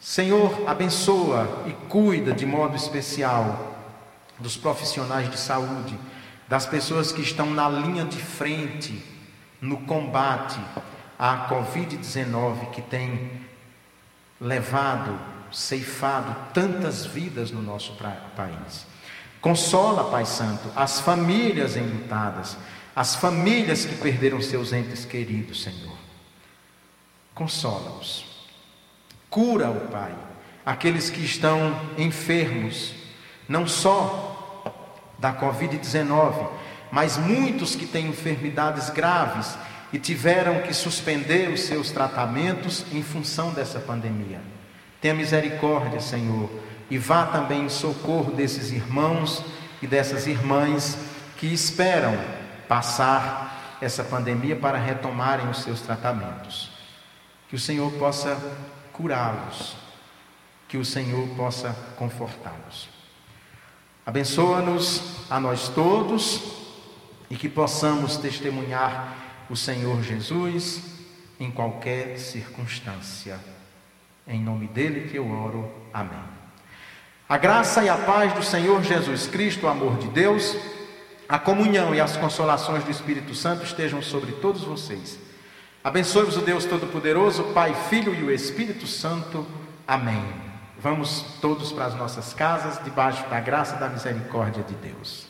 Senhor, 0.00 0.66
abençoa 0.66 1.64
e 1.66 1.72
cuida 1.88 2.32
de 2.32 2.46
modo 2.46 2.74
especial 2.74 3.76
dos 4.38 4.56
profissionais 4.56 5.30
de 5.30 5.38
saúde, 5.38 5.98
das 6.48 6.64
pessoas 6.64 7.12
que 7.12 7.20
estão 7.20 7.50
na 7.50 7.68
linha 7.68 8.06
de 8.06 8.16
frente 8.16 9.04
no 9.60 9.76
combate 9.82 10.58
à 11.18 11.46
Covid-19 11.50 12.70
que 12.70 12.80
tem 12.80 13.30
levado, 14.40 15.20
ceifado 15.52 16.34
tantas 16.54 17.04
vidas 17.04 17.50
no 17.50 17.60
nosso 17.60 17.94
país. 18.34 18.86
Consola, 19.38 20.10
Pai 20.10 20.24
Santo, 20.24 20.70
as 20.74 21.00
famílias 21.00 21.76
enlutadas, 21.76 22.56
as 22.96 23.14
famílias 23.16 23.84
que 23.84 23.96
perderam 23.96 24.40
seus 24.40 24.72
entes 24.72 25.04
queridos, 25.04 25.62
Senhor. 25.62 25.96
Consola-os. 27.34 28.29
Cura, 29.30 29.70
o 29.70 29.88
Pai, 29.88 30.12
aqueles 30.66 31.08
que 31.08 31.24
estão 31.24 31.80
enfermos, 31.96 32.92
não 33.48 33.66
só 33.66 34.64
da 35.18 35.32
Covid-19, 35.32 36.48
mas 36.90 37.16
muitos 37.16 37.76
que 37.76 37.86
têm 37.86 38.08
enfermidades 38.08 38.90
graves 38.90 39.56
e 39.92 39.98
tiveram 39.98 40.62
que 40.62 40.74
suspender 40.74 41.48
os 41.50 41.60
seus 41.60 41.92
tratamentos 41.92 42.84
em 42.92 43.02
função 43.02 43.52
dessa 43.52 43.78
pandemia. 43.78 44.40
Tenha 45.00 45.14
misericórdia, 45.14 46.00
Senhor, 46.00 46.50
e 46.90 46.98
vá 46.98 47.26
também 47.26 47.66
em 47.66 47.68
socorro 47.68 48.32
desses 48.32 48.72
irmãos 48.72 49.44
e 49.80 49.86
dessas 49.86 50.26
irmãs 50.26 50.98
que 51.36 51.46
esperam 51.46 52.18
passar 52.68 53.78
essa 53.80 54.02
pandemia 54.02 54.56
para 54.56 54.76
retomarem 54.76 55.48
os 55.48 55.62
seus 55.62 55.80
tratamentos. 55.80 56.70
Que 57.48 57.56
o 57.56 57.58
Senhor 57.58 57.90
possa 57.92 58.36
curá-los, 59.00 59.74
que 60.68 60.76
o 60.76 60.84
Senhor 60.84 61.26
possa 61.30 61.74
confortá-los. 61.96 62.88
Abençoa-nos 64.04 65.24
a 65.30 65.40
nós 65.40 65.68
todos 65.68 66.42
e 67.30 67.36
que 67.36 67.48
possamos 67.48 68.18
testemunhar 68.18 69.16
o 69.48 69.56
Senhor 69.56 70.02
Jesus 70.02 70.82
em 71.38 71.50
qualquer 71.50 72.18
circunstância. 72.18 73.40
Em 74.28 74.40
nome 74.40 74.68
dele 74.68 75.08
que 75.08 75.16
eu 75.16 75.30
oro. 75.30 75.72
Amém. 75.92 76.22
A 77.28 77.38
graça 77.38 77.82
e 77.82 77.88
a 77.88 77.96
paz 77.96 78.32
do 78.34 78.42
Senhor 78.42 78.82
Jesus 78.82 79.26
Cristo, 79.26 79.66
o 79.66 79.68
amor 79.68 79.96
de 79.96 80.08
Deus, 80.08 80.56
a 81.28 81.38
comunhão 81.38 81.94
e 81.94 82.00
as 82.00 82.16
consolações 82.16 82.84
do 82.84 82.90
Espírito 82.90 83.34
Santo 83.34 83.64
estejam 83.64 84.02
sobre 84.02 84.32
todos 84.32 84.62
vocês 84.62 85.29
Abençoe-vos 85.82 86.36
o 86.36 86.42
Deus 86.42 86.66
Todo-Poderoso, 86.66 87.42
Pai, 87.54 87.74
Filho 87.88 88.14
e 88.14 88.22
o 88.22 88.30
Espírito 88.30 88.86
Santo. 88.86 89.46
Amém. 89.88 90.22
Vamos 90.78 91.24
todos 91.40 91.72
para 91.72 91.86
as 91.86 91.94
nossas 91.94 92.34
casas, 92.34 92.78
debaixo 92.84 93.26
da 93.30 93.40
graça 93.40 93.76
e 93.76 93.78
da 93.78 93.88
misericórdia 93.88 94.62
de 94.62 94.74
Deus. 94.74 95.29